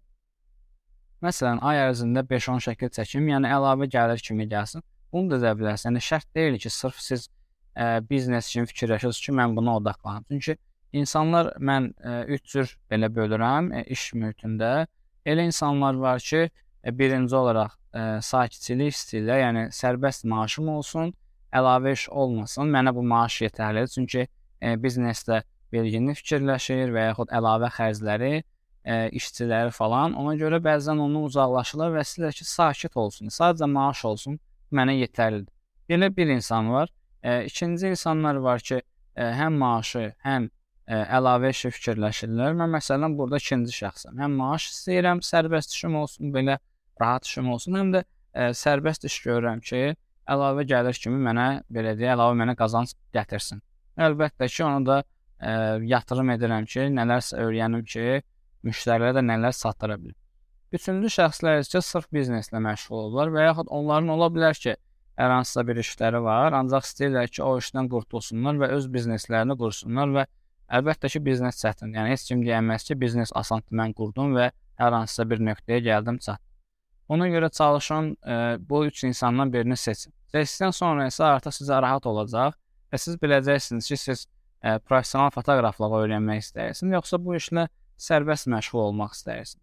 Məsələn, 1.25 1.59
ay 1.65 1.81
ərzində 1.89 2.23
5-10 2.29 2.61
şəkil 2.69 2.91
çəkim, 2.95 3.27
yəni 3.33 3.49
əlavə 3.51 3.89
gəlir 3.91 4.21
kimi 4.23 4.47
gəlsin. 4.51 4.83
Bunu 5.11 5.33
da 5.33 5.41
edə 5.41 5.53
bilərsiniz. 5.59 5.89
Yəni 5.89 6.03
şərt 6.07 6.29
deyil 6.37 6.59
ki, 6.61 6.71
sırf 6.71 7.01
siz 7.01 7.27
ə, 7.75 8.01
biznes 8.09 8.49
kimi 8.51 8.69
fikirləşirsiniz 8.71 9.21
ki, 9.25 9.35
mən 9.39 9.55
buna 9.57 9.77
odaqlanım. 9.79 10.25
Çünki 10.29 10.57
insanlar 10.95 11.51
mən 11.59 11.91
ə, 11.99 12.21
üç 12.35 12.47
cür 12.53 12.75
belə 12.91 13.11
bölürəm 13.13 13.71
ə, 13.75 13.83
iş 13.91 14.13
mühitində. 14.15 14.87
Elə 15.25 15.47
insanlar 15.49 15.99
var 15.99 16.23
ki, 16.23 16.47
ə, 16.47 16.95
birinci 16.95 17.35
olaraq 17.35 17.75
ə, 17.75 18.05
sakitçilik 18.25 18.95
istəyirlər, 18.95 19.41
yəni 19.43 19.67
sərbəst 19.75 20.27
maaşım 20.31 20.71
olsun, 20.77 21.13
əlavə 21.55 21.95
iş 21.95 22.07
olmasın. 22.09 22.71
Mənə 22.71 22.95
bu 22.95 23.03
maaş 23.05 23.41
yetərlidir. 23.45 23.93
Çünki 23.93 24.25
ə, 24.25 24.75
biznesdə 24.81 25.43
belginli 25.73 26.15
fikirləşir 26.15 26.93
və 26.95 27.09
yaxud 27.09 27.31
əlavə 27.35 27.71
xərcləri, 27.75 28.33
ə, 28.85 28.99
işçiləri 29.19 29.73
falan. 29.75 30.15
Ona 30.19 30.35
görə 30.39 30.61
bəzən 30.63 31.01
onu 31.01 31.25
uzaqlaşırlar 31.29 31.95
və 31.95 32.05
istəyirlər 32.05 32.37
ki, 32.37 32.47
sakit 32.49 32.99
olsun, 32.99 33.33
sadəcə 33.33 33.69
maaş 33.71 34.05
olsun, 34.11 34.39
mənə 34.75 34.97
yetərlidir. 35.01 35.51
Belə 35.89 36.09
bir 36.15 36.31
insan 36.33 36.71
var. 36.73 36.91
Ə, 37.25 37.45
ikinci 37.49 37.89
insanlar 37.89 38.37
var 38.43 38.61
ki, 38.61 38.81
ə, 39.17 39.29
həm 39.39 39.57
maaşı, 39.61 40.11
həm 40.25 40.47
ə, 40.85 40.99
əlavə 41.17 41.49
işə 41.55 41.71
fikirləşirlər. 41.73 42.53
Mən 42.59 42.75
məsələn 42.77 43.15
burada 43.17 43.39
ikinci 43.41 43.73
şəxsəm. 43.73 44.19
Həm 44.21 44.35
maaş 44.41 44.67
istəyirəm, 44.69 45.23
sərbəst 45.25 45.73
işim 45.73 45.97
olsun, 45.97 46.29
belə 46.35 46.59
rahat 47.01 47.25
işim 47.25 47.49
olsun, 47.55 47.79
həm 47.81 47.93
də 47.95 48.03
ə, 48.05 48.51
sərbəst 48.61 49.09
iş 49.09 49.17
görürəm 49.25 49.63
ki, 49.65 49.95
əlavə 50.29 50.67
gəlir 50.69 51.01
kimi 51.01 51.17
mənə 51.25 51.47
belə 51.73 51.95
deyə, 51.97 52.13
əlavə 52.13 52.37
mənə 52.43 52.55
qazanc 52.59 52.93
gətirsin. 53.15 53.63
Əlbəttə 54.05 54.49
ki, 54.51 54.61
onu 54.67 54.85
da 54.91 55.01
ə, 55.01 55.81
yatırım 55.95 56.35
edirəm 56.35 56.69
ki, 56.69 56.87
nələrsə 56.93 57.41
öyrənim 57.41 57.85
ki, 57.89 58.21
müştərilərə 58.65 59.17
də 59.17 59.25
nələr 59.25 59.55
satıra 59.55 59.97
bilim. 60.01 60.17
Üçüncü 60.75 61.09
şəxslər 61.13 61.61
isə 61.61 61.81
sırf 61.85 62.09
bizneslə 62.13 62.59
məşğul 62.61 62.97
olurlar 63.05 63.33
və 63.33 63.45
yaxud 63.45 63.69
onların 63.73 64.09
ola 64.15 64.29
bilər 64.33 64.57
ki, 64.59 64.73
hər 65.19 65.31
hansısa 65.31 65.63
bir 65.67 65.79
işləri 65.81 66.21
var, 66.23 66.55
ancaq 66.57 66.87
istəyirlər 66.87 67.29
ki, 67.31 67.43
o 67.43 67.57
işdən 67.61 67.89
qurtulsunlar 67.91 68.59
və 68.61 68.71
öz 68.75 68.87
bizneslərini 68.91 69.55
qursunlar 69.59 70.11
və 70.15 70.25
əlbəttə 70.79 71.11
ki, 71.13 71.21
biznes 71.25 71.61
çətindir. 71.61 71.99
Yəni 71.99 72.13
heç 72.15 72.27
kim 72.29 72.43
deyəməz 72.43 72.87
ki, 72.89 72.97
biznes 72.99 73.31
asandır, 73.35 73.77
mən 73.79 73.95
qurdum 73.97 74.35
və 74.35 74.49
hər 74.81 74.97
hansısa 74.99 75.27
bir 75.29 75.43
nöqtəyə 75.49 75.81
gəldim, 75.87 76.19
çatdım. 76.19 76.51
Ona 77.07 77.27
görə 77.29 77.49
çalışın 77.53 78.17
e, 78.27 78.35
bu 78.69 78.85
üç 78.85 79.03
insandan 79.03 79.53
birini 79.53 79.77
seçin. 79.77 80.13
Seçdikdən 80.33 80.73
sonra 80.73 81.05
isə 81.07 81.23
artıq 81.27 81.53
sizə 81.53 81.77
rahat 81.81 82.05
olacaq 82.09 82.55
və 82.91 82.99
siz 82.99 83.19
biləcəksiniz 83.21 83.87
ki, 83.91 83.97
siz 83.97 84.25
e, 84.63 84.79
professional 84.79 85.29
fotoqraflığı 85.35 85.91
öyrənmək 86.01 86.41
istəyirsiniz, 86.47 86.95
yoxsa 86.97 87.21
bu 87.21 87.35
işlə 87.37 87.67
sərbəst 88.01 88.49
məşğul 88.49 88.87
olmaq 88.87 89.13
istəyirsiniz. 89.13 89.61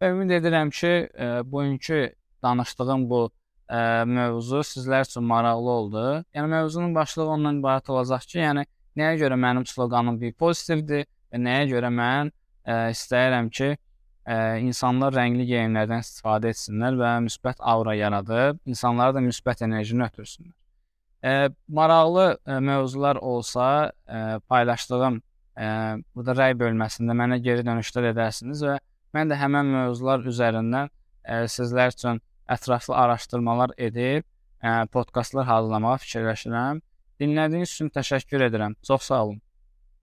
Və 0.00 0.12
ümid 0.12 0.34
edirəm 0.36 0.70
ki, 0.76 0.92
e, 1.08 1.30
bugünkü 1.48 2.02
danışdığım 2.44 3.08
bu 3.10 3.22
ə, 3.68 4.04
mövzu 4.08 4.62
sizlər 4.66 5.06
üçün 5.06 5.24
maraqlı 5.28 5.70
oldu. 5.70 6.04
Yəni 6.36 6.50
mövzunun 6.52 6.94
başlığı 6.94 7.28
ondan 7.36 7.60
ibarət 7.62 7.90
olacaq 7.92 8.26
ki, 8.28 8.38
yəni 8.42 8.64
nəyə 8.98 9.18
görə 9.24 9.38
mənim 9.40 9.66
sloqanım 9.68 10.20
bir 10.20 10.34
pozitivdir 10.38 11.06
və 11.32 11.40
nəyə 11.46 11.68
görə 11.72 11.90
mən 11.94 12.30
ə, 12.30 12.78
istəyirəm 12.94 13.50
ki, 13.54 13.70
ə, 14.24 14.38
insanlar 14.64 15.14
rəngli 15.16 15.46
geyimlərdən 15.50 16.04
istifadə 16.04 16.52
etsinlər 16.54 16.98
və 17.00 17.14
müsbət 17.28 17.62
aura 17.74 17.96
yaradıb 17.98 18.60
insanlara 18.68 19.16
da 19.16 19.24
müsbət 19.24 19.64
enerjini 19.66 20.06
ötürsünlər. 20.08 20.54
Ə, 21.24 21.52
maraqlı 21.68 22.26
ə, 22.36 22.58
mövzular 22.60 23.20
olsa, 23.22 23.68
ə, 24.04 24.24
paylaşdığım 24.50 25.20
ə, 25.20 25.70
burada 26.14 26.36
rəy 26.40 26.58
bölməsində 26.60 27.16
mənə 27.16 27.40
geri 27.44 27.64
dönüşlər 27.66 28.12
edərsiniz 28.12 28.64
və 28.66 28.78
mən 29.16 29.30
də 29.30 29.38
həmin 29.40 29.72
mövzular 29.72 30.24
üzərindən 30.28 30.90
ə, 30.90 31.44
sizlər 31.50 31.94
üçün 31.94 32.20
ətraflı 32.50 32.94
araşdırmalar 32.94 33.74
edib 33.78 34.26
ə, 34.64 34.86
podkastlar 34.92 35.46
hazırlamağa 35.48 35.96
fikirləşirəm. 36.02 36.82
Dinlədiyiniz 37.20 37.74
üçün 37.76 37.90
təşəkkür 37.94 38.48
edirəm. 38.48 38.76
Çox 38.82 39.10
sağ 39.10 39.22
olun. 39.24 39.40